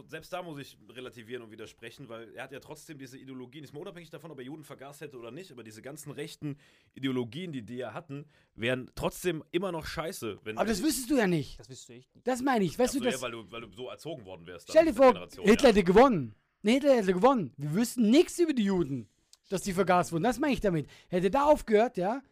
[0.08, 3.72] selbst da muss ich relativieren und widersprechen, weil er hat ja trotzdem diese Ideologien, ist
[3.72, 6.56] mal unabhängig davon, ob er Juden vergaß hätte oder nicht, aber diese ganzen rechten
[6.94, 10.38] Ideologien, die die ja hatten, wären trotzdem immer noch scheiße.
[10.44, 11.58] Wenn Aber das wüsstest du ja nicht.
[11.58, 12.26] Das wüsste ich nicht.
[12.26, 12.78] Das meine ich.
[12.78, 13.14] Weißt so, du, das.
[13.14, 14.70] ja, weil, du, weil du so erzogen worden wärst.
[14.70, 15.74] Stell dir vor, Hitler ja.
[15.74, 16.34] hätte gewonnen.
[16.62, 17.52] Nee, Hitler hätte gewonnen.
[17.56, 19.08] Wir wüssten nichts über die Juden,
[19.48, 20.24] dass die vergast wurden.
[20.24, 20.88] Das meine ich damit.
[21.08, 22.22] Hätte da aufgehört, ja,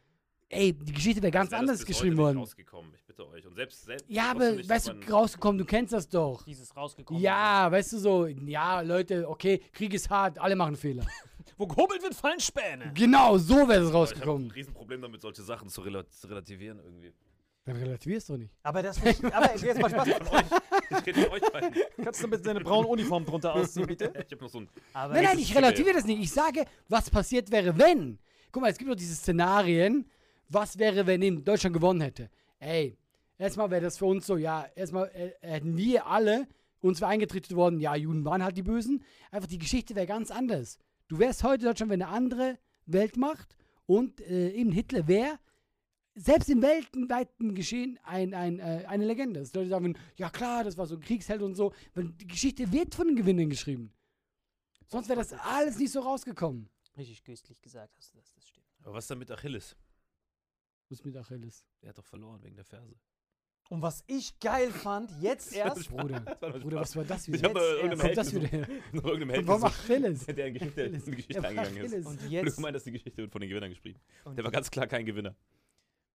[0.48, 2.38] ey, die Geschichte wäre ganz anders bis geschrieben heute nicht worden.
[2.38, 3.46] rausgekommen, ich bitte euch.
[3.46, 6.44] Und selbst, selbst Ja, aber nicht, weißt du, rausgekommen, du kennst das doch.
[6.44, 7.22] Dieses rausgekommen.
[7.22, 11.04] Ja, weißt du so, ja, Leute, okay, Krieg ist hart, alle machen Fehler.
[11.58, 12.92] Wo gehobelt wird, fallen Späne.
[12.94, 14.50] genau, so wäre es Aber Ich habe ein rausgekommen.
[14.50, 17.12] Riesenproblem damit, solche Sachen zu, rela zu relativieren irgendwie.
[17.64, 18.52] Dann relativierst du nicht.
[18.62, 18.98] Aber das.
[19.00, 20.08] aber jetzt mal Spaß.
[20.88, 21.74] Ich rede mit euch beiden.
[22.04, 24.12] Kannst du bitte deine braune Uniform drunter ausziehen, bitte?
[24.26, 24.68] Ich habe noch so ein.
[24.92, 26.20] Aber Nein, nein, ich relativiere das nicht.
[26.22, 28.20] Ich sage, was passiert wäre, wenn.
[28.52, 30.08] Guck mal, es gibt doch diese Szenarien.
[30.48, 32.30] Was wäre, wenn Deutschland gewonnen hätte?
[32.58, 32.96] Ey,
[33.38, 36.46] erstmal wäre das für uns so, ja, erstmal äh, hätten wir alle,
[36.80, 39.02] uns wäre eingetrichtert worden, ja, Juden waren halt die Bösen.
[39.30, 40.78] Einfach die Geschichte wäre ganz anders.
[41.08, 43.56] Du wärst heute Deutschland, wenn eine andere Weltmacht
[43.86, 45.38] und äh, eben Hitler wäre,
[46.14, 49.40] selbst im weltweiten Geschehen ein, ein, äh, eine Legende.
[49.40, 51.72] Dass Leute sagen, ja klar, das war so ein Kriegsheld und so.
[51.94, 53.92] Die Geschichte wird von den Gewinnern geschrieben.
[54.86, 56.68] Sonst wäre das alles nicht so rausgekommen.
[56.96, 58.66] Richtig köstlich gesagt hast du das, das stimmt.
[58.82, 59.76] Aber was dann mit Achilles?
[60.88, 61.64] Was mit Achilles.
[61.82, 62.94] Der hat doch verloren wegen der Ferse.
[63.68, 65.88] Und was ich geil fand, jetzt erst.
[65.90, 67.48] Bruder, Bruder, was war das Ich wieder?
[67.48, 68.68] hab noch Jetzt irgendeinem Kommt das Held wieder her?
[68.92, 70.26] irgendeinem Held Warum Achilles?
[70.26, 71.84] der in Geschichte, in Geschichte eingegangen ist.
[71.86, 72.06] Achilles.
[72.06, 73.98] Und Du jetzt, meinst, dass die Geschichte wird von den Gewinnern geschrieben.
[74.24, 75.34] und, Der war ganz klar kein Gewinner.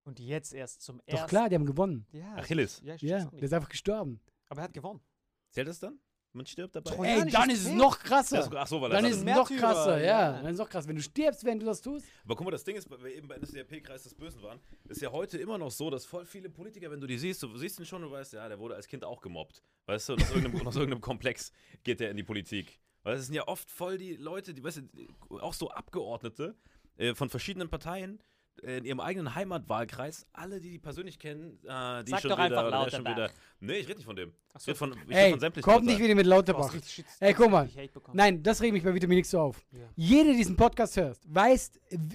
[0.05, 1.27] und jetzt erst zum Doch ersten.
[1.27, 2.05] klar, die haben gewonnen.
[2.13, 2.81] Ja, Achilles.
[2.85, 4.21] Ja, ich Ja, der ist einfach gestorben.
[4.47, 5.01] Aber er hat gewonnen.
[5.49, 5.99] Zählt das dann?
[6.33, 6.95] Man stirbt dabei?
[7.05, 8.37] Ey, dann ist es noch krasser.
[8.37, 10.05] Das, ach so, weil Dann das ist es noch krasser, ja.
[10.05, 10.31] ja.
[10.33, 10.87] Dann ist es noch krasser.
[10.87, 12.05] Wenn du stirbst, wenn du das tust.
[12.23, 15.01] Aber guck mal, das Ding ist, weil wir eben bei NSDAP-Kreis des Bösen waren, ist
[15.01, 17.79] ja heute immer noch so, dass voll viele Politiker, wenn du die siehst, du siehst
[17.79, 19.61] ihn schon und weißt, ja, der wurde als Kind auch gemobbt.
[19.87, 21.51] Weißt du, aus irgendeinem, aus irgendeinem Komplex
[21.83, 22.79] geht der in die Politik.
[23.03, 24.83] Weil es sind ja oft voll die Leute, die, weißt
[25.29, 26.55] du, auch so Abgeordnete
[26.97, 28.21] äh, von verschiedenen Parteien
[28.61, 32.65] in ihrem eigenen Heimatwahlkreis, alle, die die persönlich kennen, äh, die Sag schon doch wieder,
[32.65, 33.11] einfach schon Lauterbach.
[33.11, 33.29] wieder.
[33.59, 34.33] Nee, ich rede nicht von dem.
[34.53, 34.71] Ach Ich so.
[34.71, 36.73] rede von, ich Ey, von sämtlichen kommt nicht wieder mit Lauterbach.
[37.19, 37.69] Ey, guck mal.
[38.13, 39.65] Nein, das regt mich bei Vitamin X so auf.
[39.71, 39.79] Ja.
[39.95, 41.71] Jeder, der diesen Podcast hört, weiß,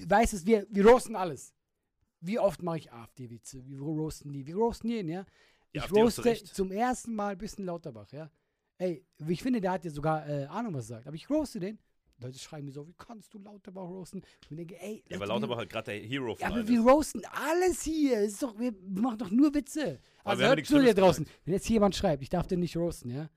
[0.07, 1.53] weiß es, wir, wir roasten alles.
[2.21, 3.65] Wie oft mache ich AfD-Witze?
[3.67, 4.45] Wir roasten die.
[4.45, 5.25] Wir roasten jeden, ja?
[5.73, 8.29] Ja, Ich du roaste zum ersten Mal ein bisschen Lauterbach, ja?
[8.79, 11.07] Ey, ich finde, der hat ja sogar äh, Ahnung, was er sagt.
[11.07, 11.77] Aber ich roaste den.
[12.19, 14.21] Leute schreiben mir so, wie kannst du Lauterbach roasten?
[14.49, 16.67] Ich denke, ey, Ja, weil Leute, wir- Lauterbach halt gerade der Hero von Ja, aber
[16.67, 18.19] wir roasten alles hier.
[18.19, 19.99] Es Ist doch, wir machen doch nur Witze.
[20.23, 21.27] Aber Also hört zu hier Schlimmes draußen.
[21.45, 23.29] Wenn jetzt jemand schreibt, ich darf den nicht roasten, ja?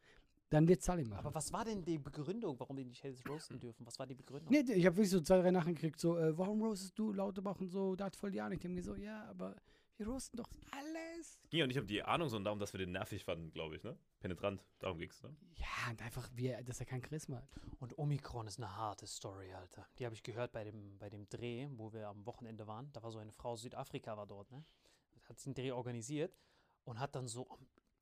[0.48, 1.20] Dann wird Sally machen.
[1.26, 3.86] Aber was war denn die Begründung, warum die nicht hättest roasten dürfen?
[3.86, 4.50] Was war die Begründung?
[4.50, 7.60] Nee, ich habe wirklich so zwei, drei Nachrichten gekriegt, so, äh, warum roastest du Lauterbach
[7.60, 8.58] und so, da hat voll die Ahnung.
[8.58, 9.54] Ich habe mir so, ja, aber
[10.00, 11.38] wir roasten doch alles.
[11.50, 13.82] ging ja nicht um die Ahnung, sondern darum, dass wir den nervig fanden, glaube ich,
[13.84, 13.98] ne?
[14.18, 15.36] Penetrant, darum ging's, ne?
[15.54, 17.48] Ja, und einfach, wir, dass er kein Charisma hat.
[17.78, 19.86] Und Omikron ist eine harte Story, Alter.
[19.98, 22.90] Die habe ich gehört bei dem, bei dem Dreh, wo wir am Wochenende waren.
[22.92, 24.64] Da war so eine Frau aus Südafrika, war dort, ne?
[25.28, 26.34] Hat den Dreh organisiert
[26.84, 27.46] und hat dann so,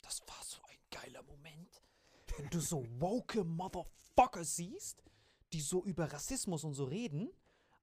[0.00, 1.82] das war so ein geiler Moment,
[2.36, 5.02] wenn du so woke Motherfucker siehst,
[5.52, 7.28] die so über Rassismus und so reden,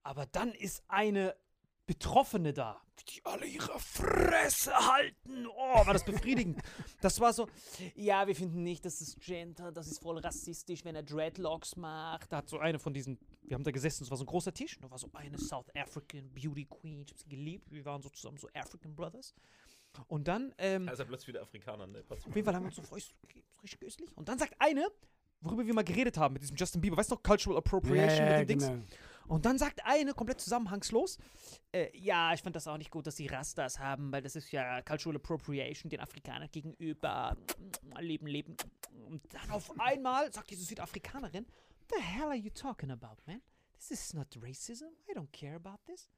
[0.04, 1.36] aber dann ist eine
[1.86, 5.46] Betroffene da, die alle ihre Fresse halten.
[5.48, 6.62] Oh, war das befriedigend.
[7.02, 7.48] Das war so,
[7.94, 12.32] ja, wir finden nicht, das ist Gender, das ist voll rassistisch, wenn er Dreadlocks macht.
[12.32, 14.52] Da hat so eine von diesen, wir haben da gesessen, es war so ein großer
[14.54, 18.02] Tisch, da war so eine South African Beauty Queen, ich hab sie geliebt, wir waren
[18.02, 19.36] so zusammen so African Brothers.
[20.08, 22.04] Und dann, ähm, Er ja plötzlich wieder Afrikaner, ne?
[22.10, 24.10] Auf jeden Fall haben wir uns so so richtig göstlich.
[24.18, 24.88] Und dann sagt eine,
[25.42, 28.40] worüber wir mal geredet haben mit diesem Justin Bieber, weißt du noch, Cultural Appropriation mit
[28.40, 28.68] dem Dings?
[28.68, 28.84] genau.
[29.28, 31.18] Und dann sagt eine, komplett zusammenhangslos,
[31.72, 34.52] äh, ja, ich fand das auch nicht gut, dass die Rastas haben, weil das ist
[34.52, 37.36] ja Cultural Appropriation den Afrikanern gegenüber.
[38.00, 38.56] Leben, leben.
[39.08, 41.46] Und dann auf einmal sagt diese Südafrikanerin,
[41.90, 43.42] the hell are you talking about, man?
[43.78, 44.90] This is not racism.
[45.10, 46.10] I don't care about this.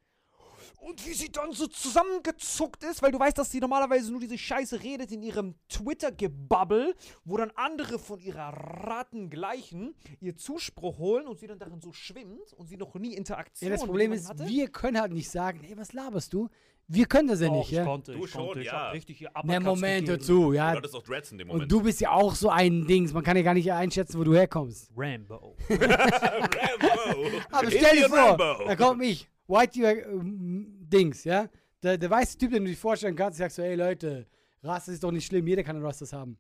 [0.81, 4.37] Und wie sie dann so zusammengezuckt ist, weil du weißt, dass sie normalerweise nur diese
[4.37, 11.39] Scheiße redet in ihrem Twitter-Gebabbel, wo dann andere von ihrer Rattengleichen ihr Zuspruch holen und
[11.39, 14.47] sie dann darin so schwimmt und sie noch nie Interaktion Ja, das Problem ist, hatte.
[14.47, 16.49] wir können halt nicht sagen, hey, was laberst du?
[16.89, 17.83] Wir können das ja nicht, ich ja?
[17.83, 18.71] konnte, Du ich schon, konnte, ich ja.
[18.87, 20.21] hab richtig hier Na, Moment, hör gegeben.
[20.21, 20.67] zu, Du ja?
[20.67, 21.63] hattest auch Dreads in dem Moment.
[21.63, 24.23] Und du bist ja auch so ein Dings, man kann ja gar nicht einschätzen, wo
[24.23, 24.89] du herkommst.
[24.95, 25.57] Rambo.
[25.69, 27.27] Rambo!
[27.51, 28.65] Aber stell dir vor, Rambo!
[28.65, 31.49] da kommt ich, White ähm, Dings, ja?
[31.83, 34.27] Der, der weiße Typ, den du dir vorstellen kannst, sagst so, ey Leute,
[34.63, 36.37] Rasse ist doch nicht schlimm, jeder kann Rastas haben.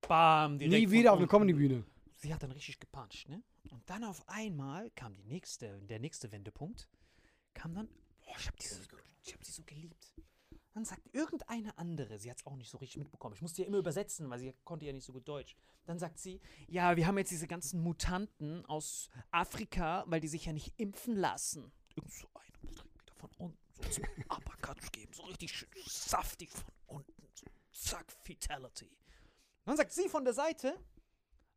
[0.00, 1.30] Bam, direkt Nie wieder auf unten.
[1.30, 1.84] Comedy-Bühne.
[2.16, 3.42] Sie hat dann richtig gepuncht, ne?
[3.70, 6.88] Und dann auf einmal kam die nächste, der nächste Wendepunkt,
[7.54, 7.88] kam dann,
[8.24, 8.80] boah, ich hab, diese,
[9.24, 10.12] ich hab sie so geliebt.
[10.74, 13.34] Dann sagt irgendeine andere, sie hat es auch nicht so richtig mitbekommen.
[13.34, 15.54] Ich musste ja immer übersetzen, weil sie konnte ja nicht so gut Deutsch.
[15.84, 20.46] Dann sagt sie, ja, wir haben jetzt diese ganzen Mutanten aus Afrika, weil die sich
[20.46, 21.72] ja nicht impfen lassen.
[21.96, 26.50] Irgend so eine direkt wieder von unten so zum Uppercut geben, so richtig schön saftig
[26.50, 27.28] von unten.
[27.34, 28.90] So, zack, Fatality.
[29.64, 30.74] Dann sagt sie von der Seite,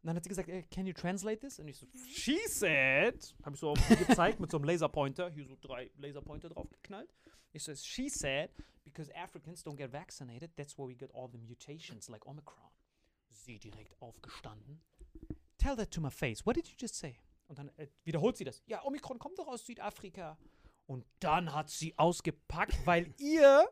[0.06, 1.58] und dann hat sie gesagt, can you translate this?
[1.58, 5.32] Und ich so, she said, habe ich so auf sie gezeigt mit so einem Laserpointer,
[5.32, 7.12] hier so drei Laserpointer drauf geknallt.
[7.54, 8.52] Ich so, she said,
[8.84, 12.70] because Africans don't get vaccinated, that's where we get all the mutations like Omicron.
[13.32, 14.80] Sie direkt aufgestanden.
[15.58, 16.46] Tell that to my face.
[16.46, 17.18] What did you just say?
[17.48, 18.64] Und dann äh, wiederholt sie das.
[18.68, 20.38] Ja, Omikron kommt doch aus Südafrika.
[20.88, 23.68] Und dann hat sie ausgepackt, weil ihr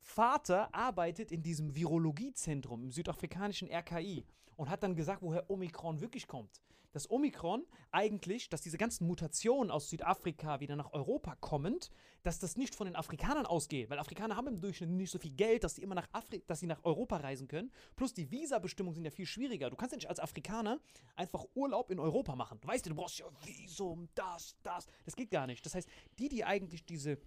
[0.00, 4.24] Vater arbeitet in diesem Virologiezentrum im südafrikanischen RKI
[4.56, 6.60] und hat dann gesagt, woher Omikron wirklich kommt.
[6.92, 11.90] Das Omikron eigentlich, dass diese ganzen Mutationen aus Südafrika wieder nach Europa kommend,
[12.22, 15.32] dass das nicht von den Afrikanern ausgeht, weil Afrikaner haben im Durchschnitt nicht so viel
[15.32, 17.72] Geld, dass sie immer nach Afri dass sie nach Europa reisen können.
[17.96, 19.70] Plus die Visabestimmungen sind ja viel schwieriger.
[19.70, 20.80] Du kannst ja nicht als Afrikaner
[21.16, 22.58] einfach Urlaub in Europa machen.
[22.60, 24.86] Du weißt ja, du brauchst ja Visum, das, das.
[25.04, 25.64] Das geht gar nicht.
[25.64, 27.18] Das heißt, die, die eigentlich diese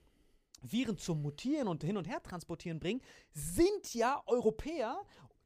[0.61, 3.01] Viren zum Mutieren und hin und her transportieren bringen,
[3.31, 5.01] sind ja Europäer,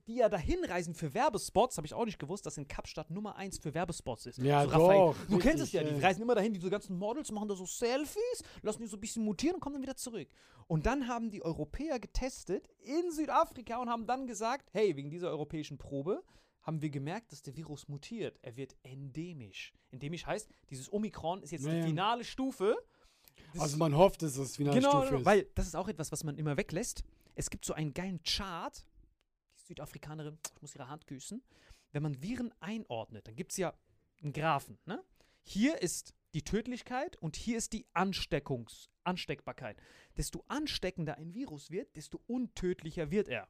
[0.09, 1.77] die ja dahin reisen für Werbespots.
[1.77, 4.39] Habe ich auch nicht gewusst, dass in Kapstadt Nummer 1 für Werbespots ist.
[4.39, 7.31] Ja, so, Raphael, doch, Du kennst es ja, die reisen immer dahin, diese ganzen Models
[7.31, 10.27] machen da so Selfies, lassen die so ein bisschen mutieren und kommen dann wieder zurück.
[10.67, 15.29] Und dann haben die Europäer getestet in Südafrika und haben dann gesagt, hey, wegen dieser
[15.29, 16.23] europäischen Probe
[16.63, 18.37] haben wir gemerkt, dass der Virus mutiert.
[18.41, 19.73] Er wird endemisch.
[19.91, 22.75] Endemisch heißt, dieses Omikron ist jetzt Ja, die finale Stufe.
[23.53, 25.25] Das Also man hofft, dass das finale Genau, Stufe ist.
[25.25, 27.03] weil das ist auch etwas, was man immer weglässt.
[27.35, 28.85] Es gibt so einen geilen Chart.
[29.69, 31.43] Südafrikanerin, ich muss ihre Hand küssen.
[31.91, 33.73] Wenn man Viren einordnet, dann gibt es ja
[34.21, 34.79] einen Graphen.
[34.85, 35.03] Ne?
[35.43, 39.77] Hier ist die Tödlichkeit und hier ist die Ansteckungs Ansteckbarkeit.
[40.17, 43.47] Desto ansteckender ein Virus wird, desto untödlicher wird er.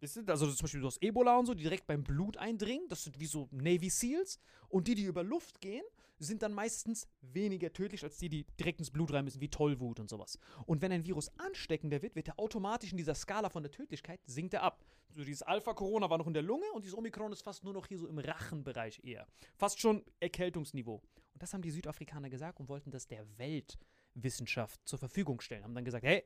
[0.00, 3.26] Also zum Beispiel das Ebola und so, die direkt beim Blut eindringen, das sind wie
[3.26, 4.38] so Navy Seals.
[4.68, 5.84] Und die, die über Luft gehen,
[6.20, 9.98] sind dann meistens weniger tödlich als die, die direkt ins Blut rein müssen, wie Tollwut
[9.98, 10.38] und sowas.
[10.66, 14.20] Und wenn ein Virus ansteckender wird, wird er automatisch in dieser Skala von der Tödlichkeit,
[14.26, 14.84] sinkt er ab.
[15.12, 17.86] So dieses Alpha-Corona war noch in der Lunge und dieses Omikron ist fast nur noch
[17.86, 19.26] hier so im Rachenbereich eher.
[19.56, 21.02] Fast schon Erkältungsniveau.
[21.32, 25.64] Und das haben die Südafrikaner gesagt und wollten das der Weltwissenschaft zur Verfügung stellen.
[25.64, 26.24] Haben dann gesagt, hey,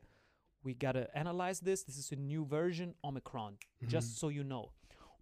[0.62, 1.84] we gotta analyze this.
[1.84, 3.58] This is a new version Omicron.
[3.80, 4.72] Just so you know.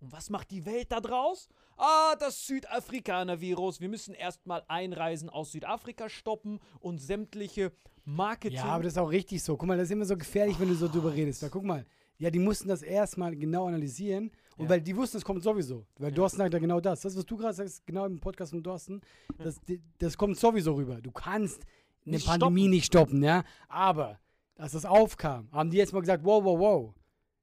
[0.02, 1.48] Und was macht die Welt da draus?
[1.76, 3.80] Ah, das Südafrikaner-Virus.
[3.80, 7.70] Wir müssen erstmal Einreisen aus Südafrika stoppen und sämtliche
[8.04, 8.58] Marketing.
[8.58, 9.56] Ja, aber das ist auch richtig so.
[9.56, 11.40] Guck mal, das ist immer so gefährlich, wenn du so drüber redest.
[11.42, 11.86] Weil guck mal,
[12.18, 14.32] ja, die mussten das erstmal genau analysieren.
[14.56, 14.70] Und Ja.
[14.70, 15.86] weil die wussten, es kommt sowieso.
[15.98, 17.00] Weil Dorsten sagt ja genau das.
[17.02, 19.00] Das, was du gerade sagst, genau im Podcast von Dorsten,
[19.38, 19.60] das,
[19.98, 21.00] das kommt sowieso rüber.
[21.00, 21.62] Du kannst
[22.04, 22.70] eine Nicht Pandemie stoppen.
[22.70, 23.44] nicht stoppen, ja.
[23.68, 24.18] Aber,
[24.56, 26.94] als das aufkam, haben die jetzt mal gesagt, wow, wow, wow.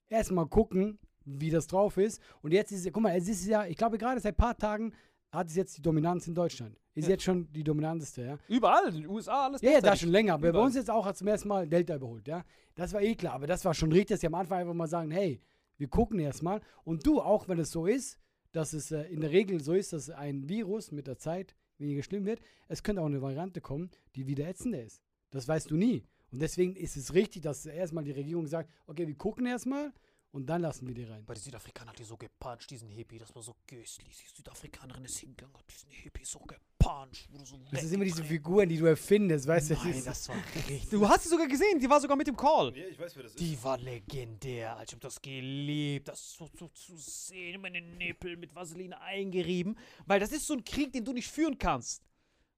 [0.10, 1.00] Erstmal gucken,
[1.38, 2.22] wie das drauf ist.
[2.42, 4.58] Und jetzt ist es, guck mal, es ist ja, ich glaube gerade seit ein paar
[4.58, 4.94] Tagen
[5.32, 6.76] hat es jetzt die Dominanz in Deutschland.
[6.96, 8.38] Ist jetzt schon die dominanteste, ja.
[8.48, 9.62] Überall, in den USA, alles.
[9.62, 10.34] Ja, ja, da schon länger.
[10.34, 10.65] Aber bei Überall.
[10.65, 12.44] uns jetzt auch hat zum ersten Mal Delta überholt, ja.
[12.76, 13.36] Das war eh klar.
[13.36, 15.39] Aber das war schon richtig, dass sie am Anfang einfach mal sagen, hey,
[15.78, 16.62] wir gucken erstmal.
[16.84, 18.20] Und du, auch wenn es so ist,
[18.52, 22.04] dass es äh, in der Regel so ist, dass ein Virus mit der Zeit weniger
[22.04, 25.02] schlimm wird, es könnte auch eine Variante kommen, die wieder ätzender ist.
[25.30, 26.06] Das weißt du nie.
[26.32, 29.94] Und deswegen ist es richtig, dass erstmal die Regierung sagt, okay, wir gucken erstmal
[30.32, 31.26] und dann lassen wir die rein.
[31.26, 34.15] Bei den Südafrikanern hat die so gepuncht, diesen Hippie, das war so göstlich.
[34.24, 37.28] Die Südafrikanerin ist hingegangen, hat diesen Hippie so gepuncht.
[37.32, 39.74] Wo du so Das ist immer diese Figuren, die du erfindest, weißt du?
[39.76, 40.89] das Nein, ist- das war richtig.
[40.89, 42.76] Du hast sie sogar gesehen, die war sogar mit dem Call.
[42.78, 43.39] Ja, ich weiß, wer das ist.
[43.39, 44.80] Die war legendär.
[44.86, 49.78] Ich hab das geliebt, das so, so zu sehen, meine Nippel mit Vaseline eingerieben.
[50.06, 52.04] Weil das ist so ein Krieg, den du nicht führen kannst.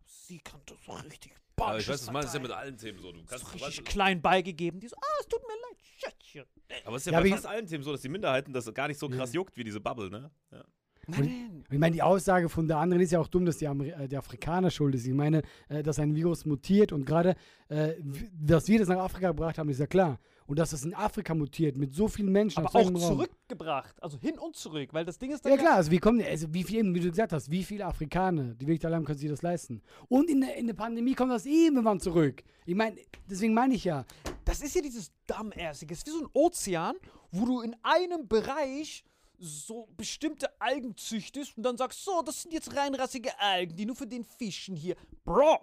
[0.06, 1.34] Sie kann das so richtig
[1.69, 3.12] Aber ich weiß, das meinst du ja mit allen Themen so.
[3.12, 4.80] Du kannst, so richtig weißt, klein beigegeben.
[4.80, 6.45] Die so, ah, es tut mir leid, Schätzchen.
[6.86, 8.88] aber es ist ja, Ja, bei fast allen Themen so, dass die Minderheiten das gar
[8.88, 10.32] nicht so krass juckt wie diese Bubble, ne?
[10.52, 10.63] Ja.
[11.08, 13.89] Nein, Ich meine, die Aussage von der anderen ist ja auch dumm, dass die Ameri
[13.89, 15.06] äh, der Afrikaner schuld ist.
[15.06, 17.36] Ich meine, äh, dass ein Virus mutiert und gerade,
[17.69, 17.93] äh,
[18.34, 20.19] dass wir das nach Afrika gebracht haben, ist ja klar.
[20.48, 22.66] Und dass das in Afrika mutiert mit so vielen Menschen.
[22.66, 24.02] aber auch zurückgebracht.
[24.02, 26.54] Also hin und zurück, weil das Ding ist dann Ja klar, also wie kommen, also
[26.54, 29.42] wie viel, wie du gesagt hast, wie viele Afrikaner, die wirklich haben, können sich das
[29.42, 29.82] leisten.
[30.10, 32.44] Und in der, in der Pandemie kommt das irgendwann zurück.
[32.66, 32.98] Ich meine,
[33.30, 34.06] deswegen meine ich ja,
[34.46, 35.94] Das ist ja dieses Dammärsige.
[35.94, 36.96] Es ist wie so ein Ozean,
[37.32, 39.04] wo du in einem Bereich
[39.38, 43.96] so bestimmte Algen züchtest und dann sagst, so, das sind jetzt reinrassige Algen, die nur
[43.96, 44.96] für den Fischen hier.
[45.24, 45.60] Bro,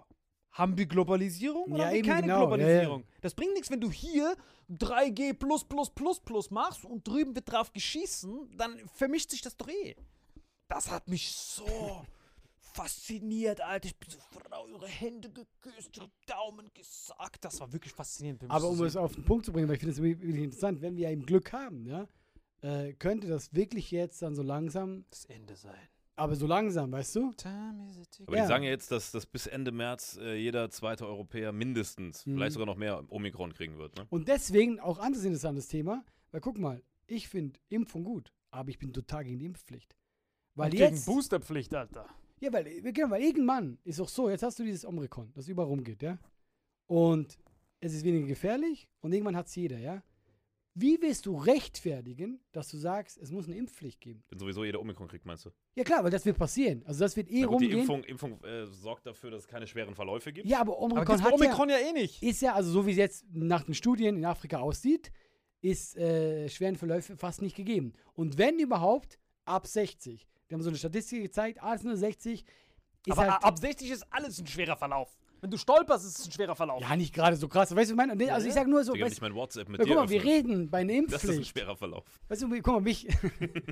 [0.51, 3.03] haben wir Globalisierung oder Ja, haben wir keine genau, Globalisierung?
[3.21, 4.35] Das bringt nichts, wenn du hier
[4.69, 9.57] 3G plus plus plus plus machst und drüben wird drauf geschießen, dann vermischt sich das
[9.57, 9.95] doch eh.
[10.67, 11.65] Das hat mich so
[12.73, 13.87] fasziniert, Alter.
[13.87, 17.43] Ich bin so Frau, ihre Hände geküsst, ihre Daumen gesagt.
[17.43, 18.39] Das war wirklich faszinierend.
[18.39, 20.35] für mich Aber um es auf den Punkt zu bringen, weil ich finde es wirklich
[20.35, 22.07] interessant, wenn wir eben Glück haben, ja,
[22.61, 25.79] äh, könnte das wirklich jetzt dann so langsam, das Ende sein.
[26.19, 27.31] Aber so langsam, weißt du?
[28.27, 28.43] Aber Ja.
[28.43, 32.33] die sagen ja jetzt, dass, dass bis Ende März äh, jeder zweite Europäer mindestens, Mhm.
[32.35, 33.95] vielleicht sogar noch mehr Omikron kriegen wird.
[33.97, 34.05] Ne?
[34.09, 38.77] Und deswegen auch anderes interessantes Thema, weil guck mal, ich finde Impfung gut, aber ich
[38.79, 39.95] bin total gegen die Impfpflicht.
[40.55, 42.05] Weil Und gegen jetzt, Boosterpflicht, Alter.
[42.39, 45.67] ja, weil, genau, weil irgendwann ist auch so, jetzt hast du dieses Omikron, das überall
[45.69, 46.19] rumgeht, ja,
[46.87, 47.39] und
[47.79, 50.03] es ist weniger gefährlich und irgendwann hat es jeder, ja.
[50.75, 54.23] Wie willst du rechtfertigen, dass du sagst, es muss eine Impfpflicht geben?
[54.29, 55.49] Wenn sowieso jeder Omikron kriegt, meinst du?
[55.75, 56.83] Ja klar, weil das wird passieren.
[56.85, 57.79] Also das wird eh Na gut, die rumgehen.
[57.81, 60.47] Impfung, Impfung äh, sorgt dafür, dass es keine schweren Verläufe gibt.
[60.47, 62.21] Ja, aber Aber Omikron gibt's hat Omikron ja, eh nicht.
[62.21, 65.11] ja, ist ja, also so wie es jetzt nach den Studien in Afrika aussieht,
[65.61, 67.93] ist äh, schweren Verläufe fast nicht gegeben.
[68.13, 70.27] Und wenn überhaupt, ab 60.
[70.47, 72.45] Wir haben so eine Statistik gezeigt, alles nur 60
[73.05, 75.17] ist Aber halt, ab 60 ist alles ein schwerer Verlauf.
[75.41, 76.81] Wenn du stolperst, ist es ein schwerer Verlauf.
[76.81, 77.75] ja nicht gerade so krass.
[77.75, 78.33] Weißt du, was ich meine?
[78.33, 80.09] Also ich sag nur so, Digga, wenn weißt, ich mein WhatsApp mit dir guck mal,
[80.09, 81.51] wir öffne, reden bei einer Das ist ein Impfpflicht.
[81.51, 82.03] schwerer Verlauf.
[82.27, 83.07] Weißt du, guck mal, mich,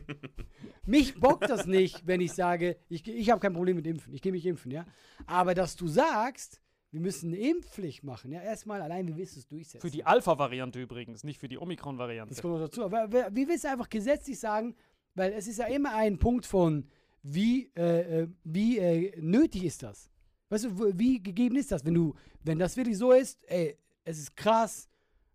[0.86, 4.22] mich bockt das nicht, wenn ich sage, ich, ich habe kein Problem mit Impfen, ich
[4.22, 4.86] gehe mich impfen, ja.
[5.26, 6.61] Aber dass du sagst,
[6.91, 9.82] wir müssen eine Impfpflicht machen, ja, erstmal allein, wie willst du es durchsetzen?
[9.82, 12.41] Für die Alpha-Variante übrigens, nicht für die das Omikron-Variante.
[12.41, 12.86] kommt noch dazu.
[12.86, 14.76] Aber wie willst du einfach gesetzlich sagen,
[15.15, 16.88] weil es ist ja immer ein Punkt von,
[17.24, 20.09] wie, äh, äh, wie äh, nötig ist das?
[20.50, 21.84] Weißt du, wie gegeben ist das?
[21.86, 24.88] Wenn du, wenn das wirklich so ist, ey, es ist krass,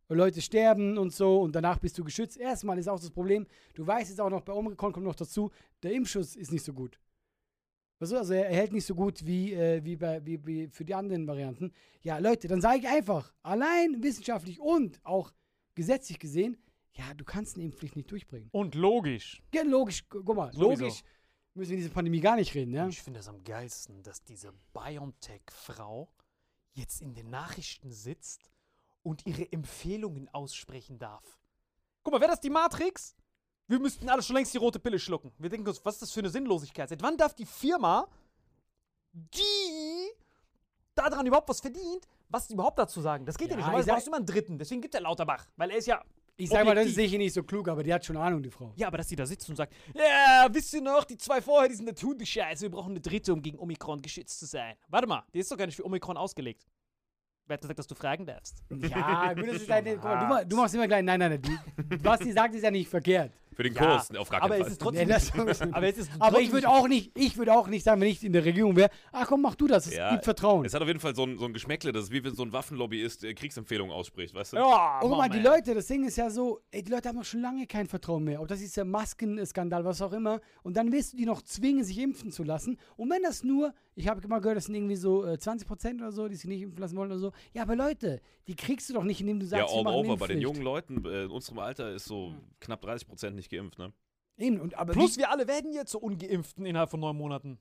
[0.09, 2.37] Leute sterben und so und danach bist du geschützt.
[2.37, 5.51] Erstmal ist auch das Problem, du weißt jetzt auch noch, bei Omikron kommt noch dazu,
[5.83, 6.99] der Impfschutz ist nicht so gut.
[7.99, 10.85] Weißt du, also er, hält nicht so gut wie, äh, wie, bei, wie, wie für
[10.85, 11.73] die anderen Varianten.
[12.03, 15.33] Ja, Leute, dann sage ich einfach, allein wissenschaftlich und auch
[15.75, 16.59] gesetzlich gesehen,
[16.95, 18.49] ja, du kannst eine Impfpflicht nicht durchbringen.
[18.53, 19.43] Und logisch.
[19.55, 20.85] Ja, logisch, gu- guck mal, Sowieso.
[20.85, 21.03] logisch
[21.55, 22.86] müssen wir in dieser Pandemie gar nicht reden, ja?
[22.88, 26.09] Ich finde es am geilsten, dass diese BioNTech-Frau
[26.72, 28.50] jetzt in den Nachrichten sitzt
[29.03, 31.38] und ihre Empfehlungen aussprechen darf.
[32.03, 33.14] Guck mal, wäre das die Matrix?
[33.68, 35.32] Wir müssten alle schon längst die rote Pille schlucken.
[35.38, 36.88] Wir denken uns, was ist das für eine Sinnlosigkeit?
[36.88, 38.09] Seit wann darf die Firma,
[39.12, 40.11] die
[40.94, 43.24] daran überhaupt was verdient, was überhaupt dazu sagen?
[43.26, 43.84] Das geht ja, Ja, nicht.
[43.84, 44.59] sag- brauchst du immer einen Dritten.
[44.59, 45.46] Deswegen gibt er Lauterbach.
[45.57, 46.03] Weil er ist ja.
[46.45, 47.11] Ich sag mal, das ist objektiv.
[47.11, 48.72] sicher nicht so klug, aber die hat schon Ahnung, die Frau.
[48.76, 51.68] Ja, aber dass sie da sitzt und sagt, ja, wisst ihr noch, die zwei vorher,
[51.68, 54.47] die sind der tun die Scheiße, wir brauchen eine dritte, um gegen Omikron geschützt zu
[54.47, 54.74] sein.
[54.88, 56.66] Warte mal, die ist doch gar nicht für Omikron ausgelegt.
[57.47, 58.62] Wer hat gesagt, dass du fragen darfst?
[58.70, 61.30] Ja, gut, das ist deine, guck mal, du, ma- du machst immer gleich, nein, nein,
[61.32, 63.32] nein, die, was die sagt, ist ja nicht verkehrt.
[63.55, 64.72] Für den Ja, Kurs, auf gar aber keinen es Fall.
[64.72, 65.07] ist trotzdem.
[65.09, 67.82] Nee, das- aber es ist Aber trotzdem ich würde auch nicht, ich würde auch nicht
[67.84, 70.24] sagen, wenn ich in der Regierung wäre, ach komm, mach du das, es Ja, gibt
[70.24, 70.64] Vertrauen.
[70.64, 72.42] Es hat auf jeden Fall so ein, so ein Geschmäckle, das ist wie wenn so
[72.42, 74.57] ein Waffenlobbyist äh, Kriegdsempfehlungen ausspricht, weißt du?
[74.57, 75.40] Ja, Oh, guck mal, die.
[75.40, 78.24] Leute, das Ding ist ja so, ey, die Leute haben doch schon lange kein Vertrauen
[78.24, 78.40] mehr.
[78.40, 80.40] Ob das ist der Maskenskandal, was auch immer.
[80.62, 82.78] Und dann willst du die noch zwingen, sich impfen zu lassen.
[82.96, 86.12] Und wenn das nur, ich habe mal gehört, das sind irgendwie so äh, 20% oder
[86.12, 87.32] so, die sich nicht impfen lassen wollen oder so.
[87.53, 90.16] Ja, aber Leute, die kriegst du doch nicht, indem du sagst, Ja, wir all over.
[90.16, 93.78] Bei den jungen Leuten äh, in unserem Alter ist so knapp 30 Prozent nicht geimpft,
[93.78, 93.93] ne?
[94.38, 97.59] Eben, und, aber Plus, wir alle werden jetzt so Ungeimpften innerhalb von neun Monaten.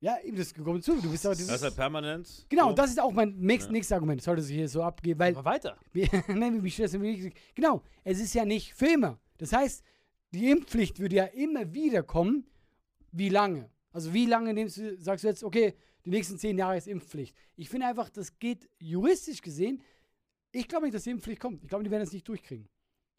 [0.00, 1.00] ja, eben, das kommt zu.
[1.00, 2.46] Du bist auch, das Das ist halt permanent.
[2.48, 2.68] genau, so.
[2.70, 3.72] und das ist auch mein nächst, Ja.
[3.72, 4.22] nächstes Argument.
[4.22, 5.78] Sollte sich hier so abgehen, weil Aber weiter.
[5.92, 9.20] Wir, nein, wir- Genau, es ist ja nicht für immer.
[9.38, 9.82] Das heißt,
[10.32, 12.46] die Impfpflicht würde ja immer wieder kommen.
[13.12, 13.70] Wie lange?
[13.92, 15.74] Also wie lange nimmst du, sagst du jetzt, okay,
[16.04, 17.34] die nächsten zehn Jahre ist Impfpflicht.
[17.56, 19.80] Ich finde einfach, das geht juristisch gesehen.
[20.52, 21.62] Ich glaube nicht, dass die Impfpflicht kommt.
[21.62, 22.68] Ich glaube, die werden das nicht durchkriegen.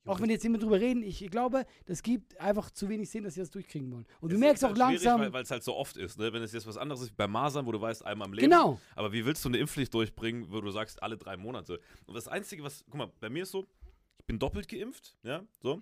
[0.08, 3.34] Auch wenn jetzt jemand drüber reden, ich glaube, das gibt einfach zu wenig Sinn, dass
[3.36, 4.06] sie das durchkriegen wollen.
[4.22, 5.34] Und du merkst auch halt schwierig, langsam.
[5.34, 6.32] Weil es halt so oft ist, ne?
[6.34, 8.50] Wenn es jetzt was anderes ist bei Masern, wo du weißt, einmal im Leben.
[8.50, 8.80] Genau.
[8.96, 11.80] Aber wie willst du eine Impfpflicht durchbringen, wo du sagst, alle drei Monate?
[12.06, 13.68] Und das Einzige, was, guck mal, bei mir ist so,
[14.20, 15.82] ich bin doppelt geimpft, ja, so.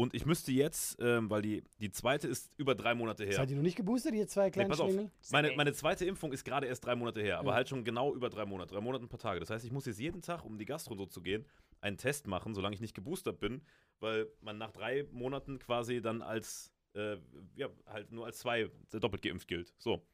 [0.00, 3.32] Und ich müsste jetzt, ähm, weil die, die zweite ist über drei Monate her.
[3.32, 4.90] Seid ihr noch nicht geboostert, ihr zwei Nee, kleinen pass auf.
[4.92, 5.10] Schlingel?
[5.32, 7.54] Meine, meine zweite Impfung ist gerade erst drei Monate her, aber Ja.
[7.56, 8.74] halt schon genau über drei Monate.
[8.74, 9.40] Drei Monate, ein paar Tage.
[9.40, 11.44] Das heißt, ich muss jetzt jeden Tag, um die Gastro und so zu gehen,
[11.80, 13.62] einen Test machen, solange ich nicht geboostert bin,
[14.00, 17.16] weil man nach drei Monaten quasi dann als, äh,
[17.56, 19.74] ja, halt nur als zwei doppelt geimpft gilt.
[19.78, 20.06] So.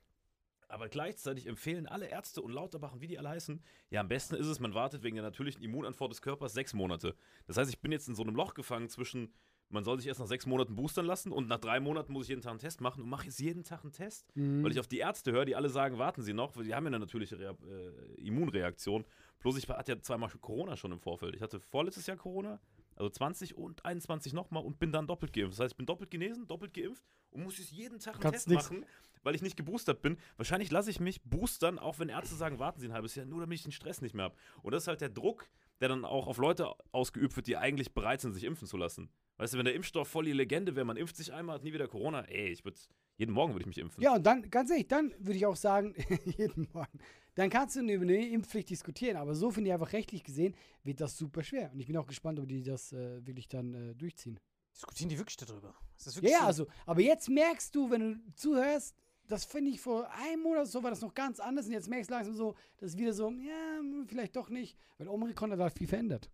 [0.68, 4.34] Aber gleichzeitig empfehlen alle Ärzte und Lauterbach und wie die alle heißen, ja, am besten
[4.34, 7.14] ist es, man wartet wegen der natürlichen Immunantwort des Körpers sechs Monate.
[7.46, 9.32] Das heißt, ich bin jetzt in so einem Loch gefangen zwischen,
[9.68, 12.30] man soll sich erst nach sechs Monaten boostern lassen und nach drei Monaten muss ich
[12.30, 14.88] jeden Tag einen Test machen und mache jetzt jeden Tag einen Test, weil ich auf
[14.88, 17.38] die Ärzte höre, die alle sagen, warten Sie noch, weil die haben ja eine natürliche
[17.38, 19.04] Rea äh, Immunreaktion.
[19.40, 21.34] Bloß ich hatte ja zweimal Corona schon im Vorfeld.
[21.34, 22.60] Ich hatte vorletztes Jahr Corona,
[22.96, 25.54] also 20 und 21 nochmal und bin dann doppelt geimpft.
[25.54, 28.46] Das heißt, ich bin doppelt genesen, doppelt geimpft und muss jetzt jeden Tag einen Kannst
[28.46, 28.70] Test nix.
[28.70, 28.86] machen,
[29.22, 30.16] weil ich nicht geboostert bin.
[30.36, 33.40] Wahrscheinlich lasse ich mich boostern, auch wenn Ärzte sagen, warten Sie ein halbes Jahr, nur
[33.40, 34.36] damit ich den Stress nicht mehr habe.
[34.62, 35.48] Und das ist halt der Druck,
[35.80, 39.10] der dann auch auf Leute ausgeübt wird, die eigentlich bereit sind, sich impfen zu lassen.
[39.36, 41.72] Weißt du, wenn der Impfstoff voll die Legende wäre, man impft sich einmal, hat nie
[41.72, 42.78] wieder Corona, ey, ich würde
[43.16, 44.02] Jeden Morgen würde ich mich impfen.
[44.02, 46.98] Ja, und dann, ganz ehrlich, dann würde ich auch sagen, jeden Morgen,
[47.34, 49.16] dann kannst du über eine Impfpflicht diskutieren.
[49.16, 51.70] Aber so finde ich einfach rechtlich gesehen, wird das super schwer.
[51.72, 54.38] Und ich bin auch gespannt, ob die das äh, wirklich dann äh, durchziehen.
[54.74, 55.74] Diskutieren die wirklich darüber?
[56.04, 56.46] Wirklich ja, so?
[56.46, 58.94] also, aber jetzt merkst du, wenn du zuhörst,
[59.28, 62.10] das finde ich vor einem Monat so war das noch ganz anders und jetzt merkst
[62.10, 65.72] du langsam so, das ist wieder so, ja, vielleicht doch nicht, weil Omikron hat halt
[65.72, 66.30] viel verändert.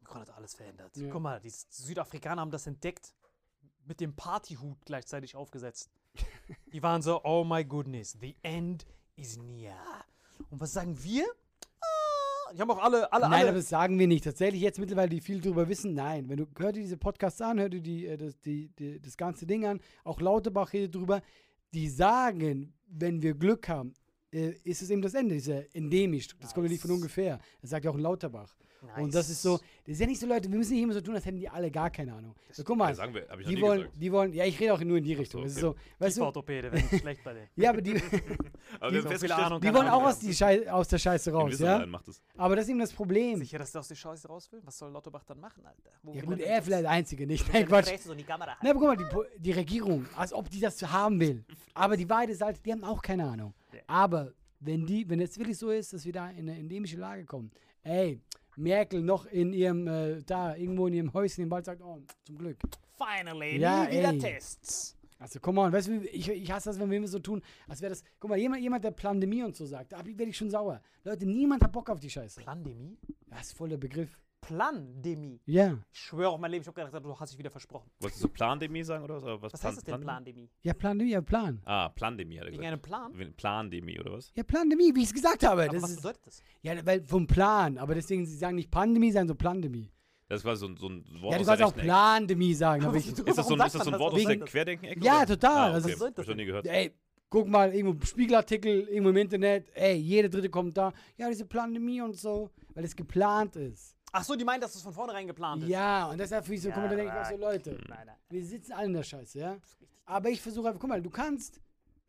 [0.00, 0.96] Omikron hat alles verändert.
[0.96, 1.08] Ja.
[1.08, 3.14] Guck mal, die Südafrikaner haben das entdeckt,
[3.84, 5.90] mit dem Partyhut gleichzeitig aufgesetzt.
[6.72, 8.84] die waren so, oh my goodness, the end
[9.14, 9.76] is near.
[10.50, 11.24] Und was sagen wir?
[11.80, 13.48] Ah, die haben auch alle, alle, Nein, alle.
[13.48, 14.24] aber das sagen wir nicht.
[14.24, 16.28] Tatsächlich jetzt mittlerweile, die viel drüber wissen, nein.
[16.28, 19.16] Wenn du hör dir diese Podcasts an, hör dir die, äh, das, die, die, das
[19.16, 21.22] ganze Ding an, auch Lauterbach redet drüber,
[21.74, 23.94] die sagen, wenn wir Glück haben,
[24.32, 26.28] äh, ist es eben das Ende, ist ja endemisch.
[26.40, 27.38] Das kommt ja nicht von ungefähr.
[27.60, 28.00] Das sagt ja auch ein
[28.86, 29.04] Lauterbach.
[29.04, 31.00] Und das ist so, das ist ja nicht so, Leute, wir müssen nicht immer so
[31.00, 32.34] tun, als hätten die alle gar keine Ahnung.
[32.50, 34.02] So, guck mal, Ja, sagen wir, ich die wollen, gesagt.
[34.02, 35.42] die wollen, ja, ich rede auch nur in die Richtung.
[35.42, 35.78] so, Das ist okay.
[35.98, 37.48] so, weißt du, Kieferorthopäde, wenn schlecht bei dir.
[37.56, 37.94] ja, aber die,
[38.80, 41.58] Aber wir so festgestellt, Ahnung die wollen auch aus, die Schei aus der Scheiße raus,
[41.58, 41.84] ja?
[41.86, 42.20] macht das.
[42.36, 43.38] Aber das ist eben das Problem.
[43.38, 44.60] Sicher, dass der aus der Scheiße raus will?
[44.64, 45.90] Was soll Lauterbach dann machen, Alter?
[46.02, 47.52] Wo Ja gut, er vielleicht der Einzige nicht.
[47.52, 47.88] Nein, Quatsch.
[47.88, 50.60] Fresse so in die Kamera Na, aber guck mal, die, die Regierung, als ob die
[50.60, 51.44] das haben will.
[51.74, 53.54] Aber die beide Seiten, die haben auch keine Ahnung.
[53.86, 57.24] Aber wenn die, wenn es wirklich so ist, dass wir da in eine endemische Lage
[57.24, 57.50] kommen,
[57.82, 58.20] ey,
[58.56, 62.38] Merkel noch in ihrem, äh, da, irgendwo in ihrem Häuschen im Wald sagt, oh, zum
[62.38, 62.58] Glück.
[62.96, 64.18] Finally, Ja, nie wieder ey.
[64.18, 64.96] Tests.
[65.18, 67.80] Also, come on, weißt du, ich, ich hasse das, wenn wir immer so tun, als
[67.80, 70.50] wäre das, guck mal, jemand, jemand der Pandemie und so sagt, da werde ich schon
[70.50, 70.82] sauer.
[71.04, 72.40] Leute, niemand hat Bock auf die Scheiße.
[72.40, 72.98] Plandemie?
[73.28, 74.18] Das ist voll der Begriff.
[74.46, 75.40] Plandemie.
[75.46, 75.78] Ja.
[75.92, 77.90] Ich schwöre auf mein Leben, ich habe gedacht, du hast dich wieder versprochen.
[78.00, 79.22] Wolltest du Plandemie sagen oder was?
[79.24, 80.32] Oder was Was heißt das denn, Plandemie?
[80.46, 80.50] Plandemie?
[80.62, 81.60] Ja, Pandemie, ja, Plan.
[81.64, 82.72] Ah, Plandemie hat er Wegen gesagt.
[82.72, 83.34] einem Plan?
[83.36, 84.32] Plandemie oder was?
[84.34, 85.62] Ja, Pandemie, wie ich es gesagt habe.
[85.64, 86.42] Aber das was ist, bedeutet das?
[86.62, 89.90] ja, weil vom Plan, aber deswegen, sie sagen nicht Pandemie, sagen so Plandemie.
[90.28, 91.74] Das war so ein, so ein Wort Ja, du aus kannst der auch.
[91.74, 92.84] Plandemie sagen.
[92.84, 94.20] Aber ich, Ist das so ein, ist das so ein Wort das?
[94.20, 95.04] aus der Wegen- Querdenken-Ecke?
[95.04, 95.70] Ja, total.
[95.70, 95.92] Ah, Das okay.
[95.94, 96.66] ist- Hab ich noch nie gehört.
[96.66, 96.92] ey,
[97.30, 102.00] guck mal, irgendwo Spiegelartikel, irgendwo im Internet, ey, jeder dritte kommt da, ja, diese Pandemie
[102.00, 103.95] und so, weil es geplant ist.
[104.18, 105.68] Ach so, die meinen, dass es von vornherein geplant ist.
[105.68, 107.36] Ja, und deshalb finde ich so, guck mal, da Ja, denke ich auch so.
[107.36, 108.16] Leute, Nein, nein.
[108.30, 109.58] wir sitzen alle in der Scheiße, ja.
[110.06, 111.60] Aber ich versuche einfach, guck mal, du kannst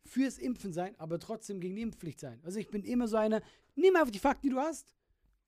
[0.06, 2.40] fürs Impfen sein, aber trotzdem gegen die Impfpflicht sein.
[2.44, 3.42] Also ich bin immer so einer,
[3.74, 4.94] nimm einfach die Fakten, die du hast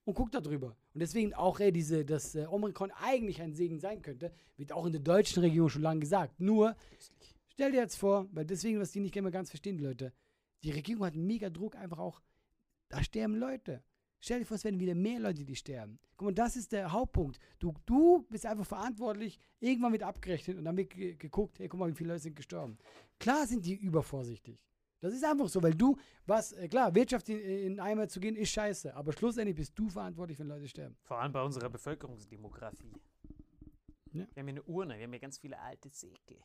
[0.05, 0.75] und guck da drüber.
[0.93, 4.85] Und deswegen auch, ey, diese, dass äh, Omikron eigentlich ein Segen sein könnte, wird auch
[4.85, 6.39] in der deutschen Region schon lange gesagt.
[6.39, 6.75] Nur,
[7.47, 10.13] stell dir jetzt vor, weil deswegen, was die nicht immer ganz verstehen, die Leute,
[10.63, 12.21] die Regierung hat mega Druck, einfach auch,
[12.89, 13.81] da sterben Leute.
[14.23, 15.97] Stell dir vor, es werden wieder mehr Leute, die sterben.
[16.15, 17.39] Guck mal, das ist der Hauptpunkt.
[17.57, 21.79] Du, du bist einfach verantwortlich, irgendwann wird abgerechnet und dann wird ge geguckt, hey, guck
[21.79, 22.77] mal, wie viele Leute sind gestorben.
[23.19, 24.63] Klar sind die übervorsichtig.
[24.99, 25.97] Das ist einfach so, weil du,
[26.27, 29.89] was, äh, klar, Wirtschaft in, in Eimer zu gehen, ist scheiße, aber schlussendlich bist du
[29.89, 30.95] verantwortlich, wenn Leute sterben.
[31.01, 32.93] Vor allem bei unserer Bevölkerungsdemografie.
[34.13, 34.27] Ja.
[34.33, 36.37] Wir haben hier eine Urne, wir haben hier ganz viele alte Säcke.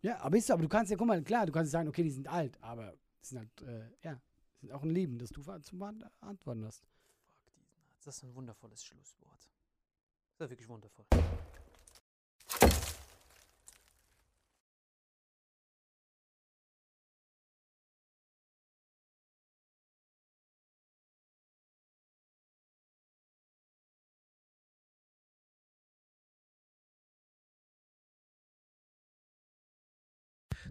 [0.00, 2.02] Ja, aber ist so, aber du kannst ja, guck mal, klar, du kannst sagen, okay,
[2.04, 4.18] die sind alt, aber die sind halt, äh, ja,
[4.60, 6.82] sind auch ein Leben, das du ver- zu beantworten hast.
[8.04, 9.50] Das ist ein wundervolles Schlusswort.
[10.36, 11.06] Das ist wirklich wundervoll.